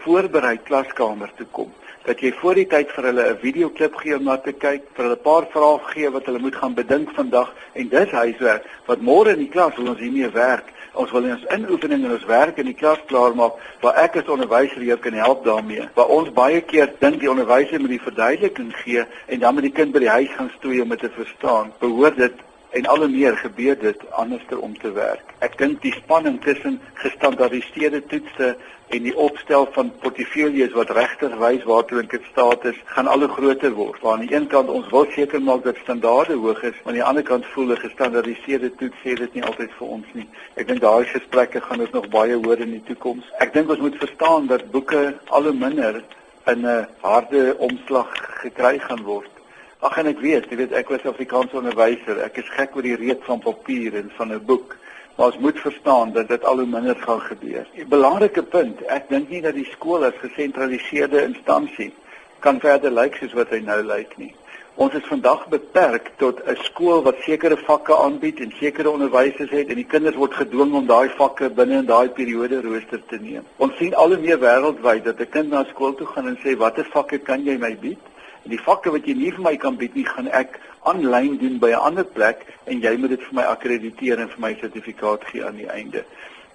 voorberei 0.03 0.57
klaskamer 0.63 1.31
toe 1.37 1.47
kom 1.51 1.71
dat 2.05 2.19
jy 2.19 2.31
voor 2.39 2.57
die 2.57 2.67
tyd 2.67 2.91
vir 2.95 3.03
hulle 3.09 3.25
'n 3.29 3.37
videoklip 3.41 3.95
gee 3.95 4.15
om 4.15 4.23
na 4.23 4.37
te 4.37 4.53
kyk, 4.53 4.83
vir 4.95 5.03
hulle 5.05 5.17
'n 5.17 5.23
paar 5.23 5.45
vrae 5.53 5.79
gee 5.93 6.09
wat 6.09 6.25
hulle 6.25 6.39
moet 6.39 6.55
gaan 6.55 6.73
bedink 6.73 7.09
vandag 7.15 7.53
en 7.73 7.87
dis 7.87 8.11
huiswerk 8.11 8.63
wat 8.87 9.01
môre 9.01 9.33
in 9.33 9.39
die 9.45 9.49
klas 9.49 9.75
wil 9.75 9.89
ons 9.89 9.99
hiermee 9.99 10.29
werk. 10.29 10.73
Ons 10.93 11.11
wil 11.11 11.23
ons 11.23 11.45
inoefening 11.55 12.03
en 12.03 12.11
ons 12.11 12.25
werk 12.25 12.57
in 12.57 12.65
die 12.65 12.73
klas 12.73 12.99
klaar 13.07 13.35
maak 13.35 13.53
waar 13.81 13.95
ek 13.95 14.15
as 14.15 14.27
onderwyser 14.27 14.83
jou 14.83 14.97
kan 14.97 15.13
help 15.13 15.45
daarmee. 15.45 15.87
Waar 15.95 16.07
ons 16.07 16.31
baie 16.31 16.61
keer 16.61 16.91
dink 16.99 17.19
die 17.19 17.29
onderwyser 17.31 17.79
moet 17.79 17.89
die 17.95 18.07
verduideliking 18.07 18.73
gee 18.83 19.05
en 19.27 19.39
dan 19.39 19.53
moet 19.53 19.63
die 19.63 19.77
kind 19.79 19.93
by 19.93 19.99
die 19.99 20.09
huis 20.09 20.31
gaan 20.35 20.51
stoei 20.57 20.81
om 20.81 20.89
dit 20.89 20.99
te 20.99 21.09
verstaan. 21.09 21.71
Behoort 21.79 22.17
dit 22.17 22.33
en 22.71 22.85
al 22.85 22.97
hoe 22.97 23.07
meer 23.07 23.37
gebeur 23.37 23.79
dit 23.79 24.11
anderster 24.11 24.59
om 24.59 24.77
te 24.79 24.91
werk. 24.91 25.33
Ek 25.39 25.57
dink 25.59 25.81
die 25.83 25.93
spanning 25.95 26.37
tussen 26.43 26.79
gestandaardiseerde 27.03 28.05
toetsse 28.11 28.55
en 28.95 29.03
die 29.03 29.15
opstel 29.15 29.67
van 29.75 29.91
portefeuilles 30.03 30.73
wat 30.75 30.91
regtig 30.95 31.35
wys 31.39 31.63
waartoe 31.67 32.01
'n 32.01 32.07
kind 32.13 32.25
staat 32.31 32.65
is, 32.65 32.79
gaan 32.85 33.07
al 33.07 33.19
hoe 33.19 33.29
groter 33.37 33.71
word. 33.71 34.01
Waar 34.01 34.13
aan 34.13 34.25
die 34.25 34.35
een 34.35 34.47
kant 34.47 34.69
ons 34.69 34.89
wil 34.89 35.05
seker 35.15 35.41
maak 35.41 35.63
dat 35.63 35.77
standaarde 35.83 36.35
hoog 36.35 36.63
is, 36.63 36.75
maar 36.83 36.93
aan 36.93 36.99
die 36.99 37.09
ander 37.09 37.23
kant 37.23 37.45
voel 37.45 37.71
'n 37.71 37.83
gestandaardiseerde 37.85 38.75
toets 38.75 38.97
sê 39.03 39.15
dit 39.15 39.33
nie 39.33 39.43
altyd 39.43 39.71
vir 39.77 39.87
ons 39.87 40.07
nie. 40.13 40.27
Ek 40.55 40.67
dink 40.67 40.81
daai 40.81 41.05
gesprekke 41.05 41.61
gaan 41.61 41.79
ons 41.79 41.91
nog 41.91 42.07
baie 42.09 42.35
hoor 42.35 42.59
in 42.59 42.71
die 42.71 42.83
toekoms. 42.83 43.25
Ek 43.39 43.53
dink 43.53 43.69
ons 43.69 43.79
moet 43.79 43.95
verstaan 43.95 44.47
dat 44.47 44.71
boeke 44.71 45.19
al 45.27 45.43
hoe 45.43 45.53
minder 45.53 46.03
in 46.45 46.65
'n 46.65 46.87
harde 47.01 47.55
omslag 47.57 48.09
gekry 48.41 48.79
gaan 48.79 49.03
word. 49.03 49.40
Ag 49.81 49.95
en 49.97 50.11
ek 50.11 50.19
weet, 50.21 50.45
jy 50.51 50.59
weet 50.59 50.73
ek 50.77 50.91
was 50.93 51.05
Afrikaans 51.09 51.53
onderwyser. 51.57 52.19
Ek 52.21 52.35
is 52.37 52.49
gek 52.53 52.75
oor 52.77 52.85
die 52.85 52.99
reuk 52.99 53.23
van 53.25 53.39
papier 53.41 53.95
en 53.97 54.11
van 54.17 54.33
'n 54.33 54.45
boek. 54.45 54.75
Maar 55.15 55.31
ons 55.31 55.39
moet 55.41 55.59
verstaan 55.59 56.11
dat 56.13 56.27
dit 56.27 56.43
al 56.45 56.61
hoe 56.61 56.67
minder 56.69 56.95
gaan 56.95 57.21
gebeur. 57.21 57.65
'n 57.73 57.87
Belangrike 57.89 58.43
punt, 58.43 58.85
ek 58.85 59.09
dink 59.09 59.29
nie 59.29 59.41
dat 59.41 59.55
die 59.57 59.65
skool 59.71 60.05
as 60.05 60.21
gesentraliseerde 60.21 61.23
instansie 61.23 61.93
kan 62.39 62.59
verder 62.59 62.91
lyk 62.91 63.15
soos 63.15 63.33
wat 63.33 63.49
hy 63.49 63.59
nou 63.59 63.81
lyk 63.81 64.13
nie. 64.17 64.35
Ons 64.75 64.93
is 64.93 65.09
vandag 65.09 65.47
beperk 65.49 66.11
tot 66.17 66.39
'n 66.45 66.55
skool 66.63 67.01
wat 67.01 67.17
sekere 67.25 67.57
vakke 67.57 67.97
aanbied 67.97 68.39
en 68.39 68.53
sekere 68.59 68.89
onderwysers 68.89 69.49
het 69.49 69.69
en 69.69 69.75
die 69.75 69.91
kinders 69.93 70.15
word 70.15 70.33
gedwing 70.33 70.73
om 70.73 70.85
daai 70.85 71.09
vakke 71.09 71.49
binne 71.49 71.77
in 71.77 71.85
daai 71.85 72.09
periode 72.09 72.61
rooster 72.61 73.01
te 73.07 73.17
neem. 73.17 73.43
Ons 73.57 73.77
sien 73.77 73.95
al 73.95 74.13
hoe 74.13 74.17
meer 74.17 74.39
wêreldwyd 74.39 75.03
dat 75.03 75.19
'n 75.19 75.29
kind 75.29 75.49
na 75.49 75.63
skool 75.63 75.93
toe 75.93 76.07
gaan 76.07 76.27
en 76.27 76.37
sê 76.43 76.55
watter 76.57 76.85
vakke 76.85 77.17
kan 77.17 77.43
jy 77.43 77.57
my 77.57 77.75
bied? 77.81 77.97
En 78.43 78.49
die 78.49 78.61
vakke 78.61 78.91
wat 78.91 79.05
jy 79.05 79.13
nie 79.13 79.31
vir 79.31 79.43
my 79.45 79.55
kan 79.57 79.77
bied 79.77 79.95
nie, 79.95 80.05
gaan 80.05 80.27
ek 80.27 80.59
aanlyn 80.89 81.37
doen 81.37 81.59
by 81.59 81.69
'n 81.69 81.85
ander 81.89 82.05
plek 82.05 82.45
en 82.65 82.81
jy 82.81 82.97
moet 82.97 83.09
dit 83.09 83.23
vir 83.27 83.35
my 83.35 83.45
akkrediteer 83.53 84.19
en 84.19 84.29
vir 84.29 84.41
my 84.41 84.53
sertifikaat 84.61 85.25
gee 85.29 85.45
aan 85.45 85.59
die 85.61 85.69
einde. 85.69 86.03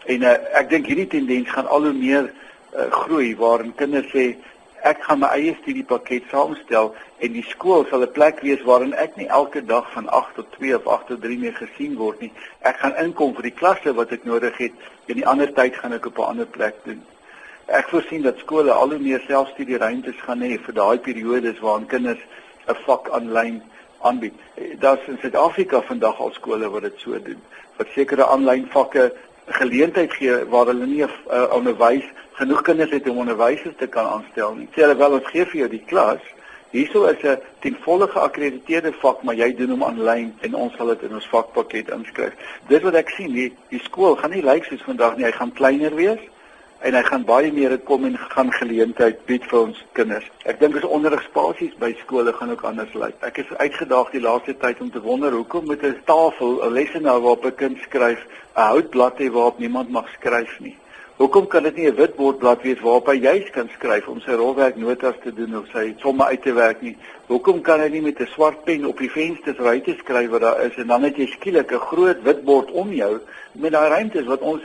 En 0.07 0.22
uh, 0.22 0.35
ek 0.59 0.70
dink 0.70 0.87
hierdie 0.87 1.07
tendens 1.07 1.51
gaan 1.51 1.66
al 1.66 1.88
hoe 1.90 1.92
meer 1.92 2.31
uh, 2.31 2.90
groei 2.90 3.37
waarin 3.37 3.75
kinders 3.75 4.11
sê 4.11 4.35
ek 4.83 5.03
gaan 5.03 5.22
my 5.22 5.31
eie 5.35 5.55
studiepakket 5.62 6.29
saamstel 6.31 6.92
en 7.18 7.33
die 7.33 7.46
skool 7.51 7.87
sal 7.90 8.03
'n 8.03 8.12
plek 8.18 8.42
wees 8.42 8.62
waarin 8.62 8.94
ek 8.94 9.16
nie 9.16 9.27
elke 9.40 9.62
dag 9.64 9.87
van 9.94 10.09
8 10.09 10.35
tot 10.35 10.53
2 10.59 10.77
of 10.77 10.87
8 10.87 11.07
tot 11.07 11.22
3 11.22 11.38
meer 11.38 11.55
gesien 11.55 11.96
word 11.96 12.20
nie. 12.20 12.33
Ek 12.62 12.77
gaan 12.83 12.94
inkom 13.03 13.35
vir 13.35 13.51
die 13.51 13.59
klasse 13.62 13.94
wat 13.94 14.12
ek 14.12 14.25
nodig 14.25 14.59
het 14.59 14.72
en 15.07 15.14
die 15.14 15.27
ander 15.27 15.53
tyd 15.55 15.75
gaan 15.77 15.92
ek 15.92 16.07
op 16.07 16.18
'n 16.18 16.31
ander 16.35 16.46
plek 16.46 16.75
doen. 16.85 17.03
Ek 17.66 17.88
voorsien 17.90 18.22
dat 18.22 18.38
skole 18.38 18.70
al 18.70 18.92
hoe 18.94 18.98
meer 19.02 19.22
selfstudieruimtes 19.26 20.20
gaan 20.22 20.42
hê 20.46 20.55
vir 20.62 20.74
daai 20.74 20.98
periodes 21.02 21.59
waarin 21.59 21.87
kinders 21.90 22.20
'n 22.70 22.76
vak 22.87 23.11
aanlyn 23.11 23.62
aanbied. 24.02 24.35
Daar's 24.79 25.07
in 25.07 25.18
Suid-Afrika 25.18 25.83
vandag 25.83 26.20
al 26.20 26.31
skole 26.33 26.70
wat 26.70 26.83
dit 26.83 26.94
so 26.98 27.18
doen. 27.22 27.42
Wat 27.76 27.88
sekere 27.94 28.26
aanlyn 28.26 28.68
vakke 28.70 29.12
geleentheid 29.46 30.12
gee 30.14 30.44
waar 30.44 30.66
hulle 30.66 30.87
nie 30.87 31.02
'n 31.02 31.11
uh, 31.31 31.50
onderwys 31.59 32.05
genoeg 32.33 32.62
kinders 32.62 32.90
het 32.90 33.09
om 33.09 33.18
onderwysers 33.18 33.74
te 33.79 33.87
kan 33.87 34.07
aanstel 34.07 34.55
nie. 34.55 34.68
Sê 34.70 34.81
hulle 34.81 34.96
wel 34.96 35.12
ons 35.12 35.26
gee 35.26 35.44
vir 35.44 35.59
jou 35.59 35.68
die 35.68 35.85
klas. 35.87 36.22
Hierso 36.70 37.05
is 37.05 37.22
'n 37.22 37.40
ten 37.59 37.76
volle 37.81 38.07
geakkrediteerde 38.09 38.92
vak, 38.92 39.22
maar 39.22 39.35
jy 39.35 39.55
doen 39.55 39.70
hom 39.70 39.83
aanlyn 39.83 40.35
en 40.40 40.55
ons 40.55 40.76
sal 40.76 40.87
dit 40.87 41.02
in 41.02 41.14
ons 41.14 41.29
vakpakket 41.29 41.90
inskryf. 41.90 42.33
Dis 42.68 42.83
wat 42.83 42.94
ek 42.94 43.09
sien, 43.09 43.33
die, 43.33 43.57
die 43.68 43.81
skool 43.81 44.14
gaan 44.16 44.31
nie 44.31 44.42
lyk 44.42 44.64
soos 44.64 44.83
vandag 44.83 45.16
nie, 45.16 45.24
hy 45.24 45.33
gaan 45.33 45.52
kleiner 45.52 45.94
wees 45.94 46.22
en 46.87 46.94
hy 46.94 47.03
gaan 47.03 47.25
baie 47.27 47.49
meer 47.51 47.72
kom 47.88 48.05
en 48.07 48.14
gaan 48.31 48.53
geleentheid 48.55 49.18
bied 49.27 49.44
vir 49.51 49.59
ons 49.59 49.79
kinders. 49.99 50.27
Ek 50.46 50.61
dink 50.61 50.77
as 50.79 50.87
onderrigspasies 50.87 51.75
by 51.81 51.90
skole 52.05 52.31
gaan 52.37 52.53
ook 52.55 52.62
anders 52.68 52.92
lyk. 52.94 53.16
Ek 53.27 53.40
is 53.42 53.51
uitgedaag 53.59 54.12
die 54.14 54.22
laaste 54.22 54.55
tyd 54.62 54.83
om 54.85 54.92
te 54.94 55.03
wonder 55.03 55.35
hoekom 55.35 55.66
moet 55.66 55.83
'n 55.83 55.99
tafel 56.07 56.62
'n 56.62 56.72
lesenaar 56.79 57.20
waarop 57.25 57.46
'n 57.46 57.59
kind 57.62 57.79
skryf, 57.88 58.22
'n 58.57 58.70
houtblad 58.70 59.18
hê 59.18 59.31
waarop 59.31 59.59
niemand 59.59 59.90
mag 59.90 60.07
skryf 60.14 60.61
nie. 60.61 60.77
Hoekom 61.16 61.46
kan 61.46 61.62
dit 61.62 61.77
nie 61.77 61.88
'n 61.90 61.96
witbordblad 61.96 62.62
wees 62.62 62.81
waarop 62.81 63.07
hy 63.07 63.18
juis 63.18 63.51
kan 63.51 63.68
skryf 63.75 64.07
om 64.09 64.20
sy 64.20 64.33
rolwerk 64.33 64.77
notas 64.77 65.14
te 65.22 65.33
doen 65.35 65.59
of 65.59 65.66
sy 65.72 65.94
somme 65.99 66.25
uit 66.25 66.42
te 66.42 66.53
werk 66.53 66.83
nie? 66.83 66.96
Hoekom 67.27 67.62
kan 67.62 67.81
hy 67.81 67.88
nie 67.88 68.03
met 68.03 68.20
'n 68.20 68.27
swart 68.27 68.64
pen 68.64 68.87
op 68.87 68.99
die 68.99 69.11
vensters 69.11 69.59
ruitte 69.59 69.96
skryf 69.99 70.31
wat 70.31 70.40
daar 70.40 70.61
is 70.61 70.77
en 70.77 70.87
dan 70.87 71.03
het 71.03 71.16
jy 71.16 71.27
skielik 71.27 71.72
'n 71.72 71.87
groot 71.90 72.22
witbord 72.22 72.70
om 72.70 72.92
jou 72.92 73.18
met 73.53 73.72
daai 73.72 73.88
ruimtes 73.88 74.27
wat 74.27 74.40
ons 74.40 74.62